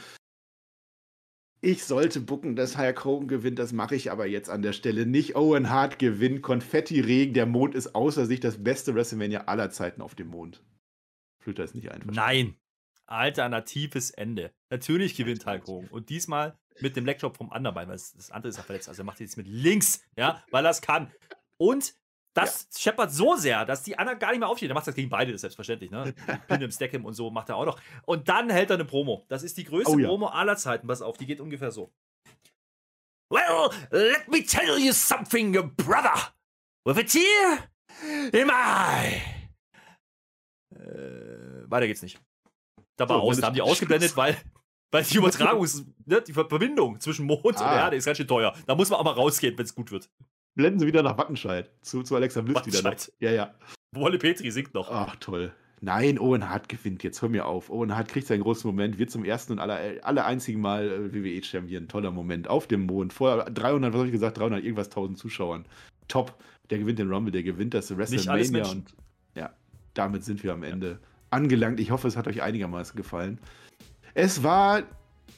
[1.65, 3.59] ich sollte bucken, dass Hulk Hogan gewinnt.
[3.59, 5.35] Das mache ich aber jetzt an der Stelle nicht.
[5.35, 6.43] Owen Hart gewinnt.
[6.43, 7.33] Konfetti-Regen.
[7.33, 10.63] Der Mond ist außer sich das beste WrestleMania aller Zeiten auf dem Mond.
[11.39, 12.11] Flöter ist nicht einfach.
[12.11, 12.55] Nein.
[13.07, 14.51] Alternatives Ende.
[14.69, 15.89] Natürlich gewinnt Hulk Hogan.
[15.89, 18.87] Und diesmal mit dem Legdrop vom Underbein, weil das andere ist ja verletzt.
[18.87, 21.11] Also er macht jetzt mit links, ja, weil er es kann.
[21.57, 21.95] Und
[22.35, 22.79] das ja.
[22.79, 24.67] scheppert so sehr, dass die anderen gar nicht mehr aufstehen.
[24.67, 25.89] Der macht das gegen beide, das ist selbstverständlich.
[25.89, 26.13] Ne?
[26.47, 27.79] Pin im Stack'em und so macht er auch noch.
[28.03, 29.25] Und dann hält er eine Promo.
[29.29, 30.07] Das ist die größte oh, ja.
[30.07, 30.85] Promo aller Zeiten.
[30.85, 31.93] Pass auf, die geht ungefähr so.
[33.29, 36.33] Well, let me tell you something, brother.
[36.83, 37.69] With a tear
[38.31, 39.21] in my eye.
[40.75, 42.19] Äh, weiter geht's nicht.
[42.97, 44.37] Da war so, aus, da haben die ausgeblendet, weil,
[44.91, 45.67] weil die Übertragung,
[46.05, 47.71] ne, die Verbindung zwischen Mond ah.
[47.71, 48.53] und Erde ist ganz schön teuer.
[48.67, 50.09] Da muss man aber rausgehen, wenn es gut wird
[50.55, 51.69] blenden sie wieder nach Wattenscheid.
[51.81, 52.95] Zu, zu Alexa Bliss wieder noch.
[53.19, 53.53] Ja, ja.
[53.93, 54.89] Wolle Petri singt noch.
[54.89, 55.53] Ach, toll.
[55.81, 57.03] Nein, Owen Hart gewinnt.
[57.03, 57.69] Jetzt hör mir auf.
[57.69, 61.13] Owen Hart kriegt seinen großen Moment, wird zum ersten und aller, aller einzigen Mal äh,
[61.13, 61.87] WWE-Champion.
[61.87, 62.47] Toller Moment.
[62.47, 63.13] Auf dem Mond.
[63.13, 64.37] Vor 300, was habe ich gesagt?
[64.37, 65.65] 300 irgendwas 1000 Zuschauern.
[66.07, 66.35] Top.
[66.69, 68.67] Der gewinnt den Rumble, der gewinnt das WrestleMania.
[68.67, 68.95] Und
[69.35, 69.53] ja,
[69.93, 70.97] damit sind wir am Ende ja.
[71.29, 71.79] angelangt.
[71.79, 73.39] Ich hoffe, es hat euch einigermaßen gefallen.
[74.15, 74.83] Es war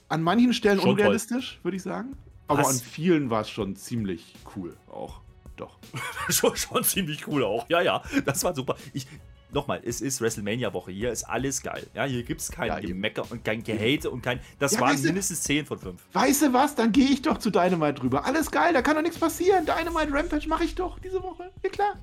[0.08, 2.16] an manchen Stellen Schon unrealistisch, würde ich sagen.
[2.48, 2.70] Aber Was?
[2.70, 5.22] an vielen war es schon ziemlich cool auch.
[5.58, 5.78] Doch.
[6.30, 7.68] schon, schon ziemlich cool auch.
[7.70, 8.76] Ja, ja, das war super.
[8.94, 9.08] Ich,
[9.52, 10.92] nochmal, es ist WrestleMania-Woche.
[10.92, 11.88] Hier ist alles geil.
[11.94, 14.40] Ja, hier gibt es kein ja, Gemecker und kein Gehate und kein.
[14.60, 16.02] Das ja, waren mindestens 10 von 5.
[16.14, 16.76] Weißt du was?
[16.76, 18.26] Dann gehe ich doch zu Dynamite drüber.
[18.26, 19.66] Alles geil, da kann doch nichts passieren.
[19.66, 21.52] Dynamite Rampage mache ich doch diese Woche.
[21.64, 21.96] Ja, klar.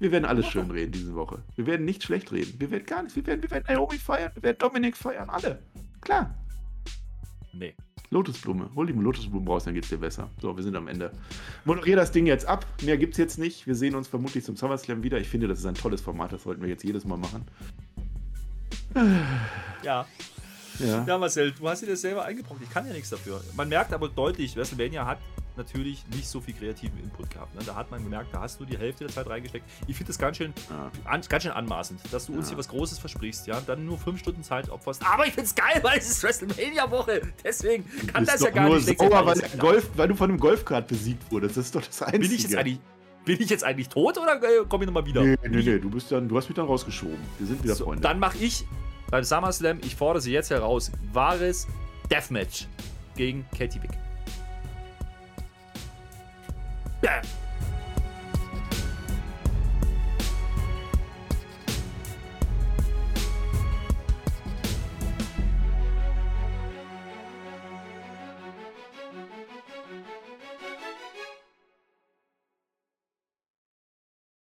[0.00, 1.42] Wir werden alles schön reden diese Woche.
[1.56, 2.58] Wir werden nicht schlecht reden.
[2.58, 3.16] Wir werden gar nichts.
[3.16, 4.32] Wir werden, wir werden Naomi feiern.
[4.34, 5.28] Wir werden Dominik feiern.
[5.28, 5.62] Alle.
[6.00, 6.34] Klar.
[7.52, 7.74] Nee.
[8.10, 8.70] Lotusblume.
[8.74, 10.30] Hol die Lotusblume raus, dann geht's dir besser.
[10.40, 11.12] So, wir sind am Ende.
[11.64, 12.66] Moderiere das Ding jetzt ab.
[12.82, 13.66] Mehr gibt's jetzt nicht.
[13.66, 15.18] Wir sehen uns vermutlich zum SummerSlam wieder.
[15.18, 16.32] Ich finde, das ist ein tolles Format.
[16.32, 17.44] Das sollten wir jetzt jedes Mal machen.
[19.84, 20.06] Ja.
[20.80, 21.04] Ja.
[21.06, 22.62] ja, Marcel, du hast dir das selber eingebrockt.
[22.62, 23.40] Ich kann ja nichts dafür.
[23.54, 25.18] Man merkt aber deutlich, WrestleMania hat
[25.56, 27.54] natürlich nicht so viel kreativen Input gehabt.
[27.54, 27.60] Ne?
[27.64, 29.64] Da hat man gemerkt, da hast du die Hälfte der Zeit reingesteckt.
[29.86, 30.90] Ich finde das ganz schön, ja.
[31.04, 32.50] an, ganz schön anmaßend, dass du uns ja.
[32.50, 35.04] hier was Großes versprichst, ja, dann nur fünf Stunden Zeit opferst.
[35.06, 37.22] Aber ich finde es geil, weil es ist WrestleMania-Woche.
[37.44, 39.10] Deswegen kann das ja gar nicht schlecht sein.
[39.10, 41.56] Weil, Golf, weil du von einem Golfkart besiegt wurdest.
[41.56, 42.28] Das ist doch das Einzige.
[42.28, 42.80] Bin ich jetzt eigentlich,
[43.24, 45.22] bin ich jetzt eigentlich tot oder äh, komme ich nochmal wieder?
[45.22, 47.18] Nee, nee, nee, du, bist dann, du hast mich dann rausgeschoben.
[47.38, 48.02] Wir sind wieder so, Freunde.
[48.02, 48.64] Dann mache ich
[49.10, 51.66] beim SummerSlam, ich fordere sie jetzt heraus, wahres
[52.10, 52.66] Deathmatch
[53.16, 54.09] gegen Katie Wick.
[57.02, 57.22] Yeah.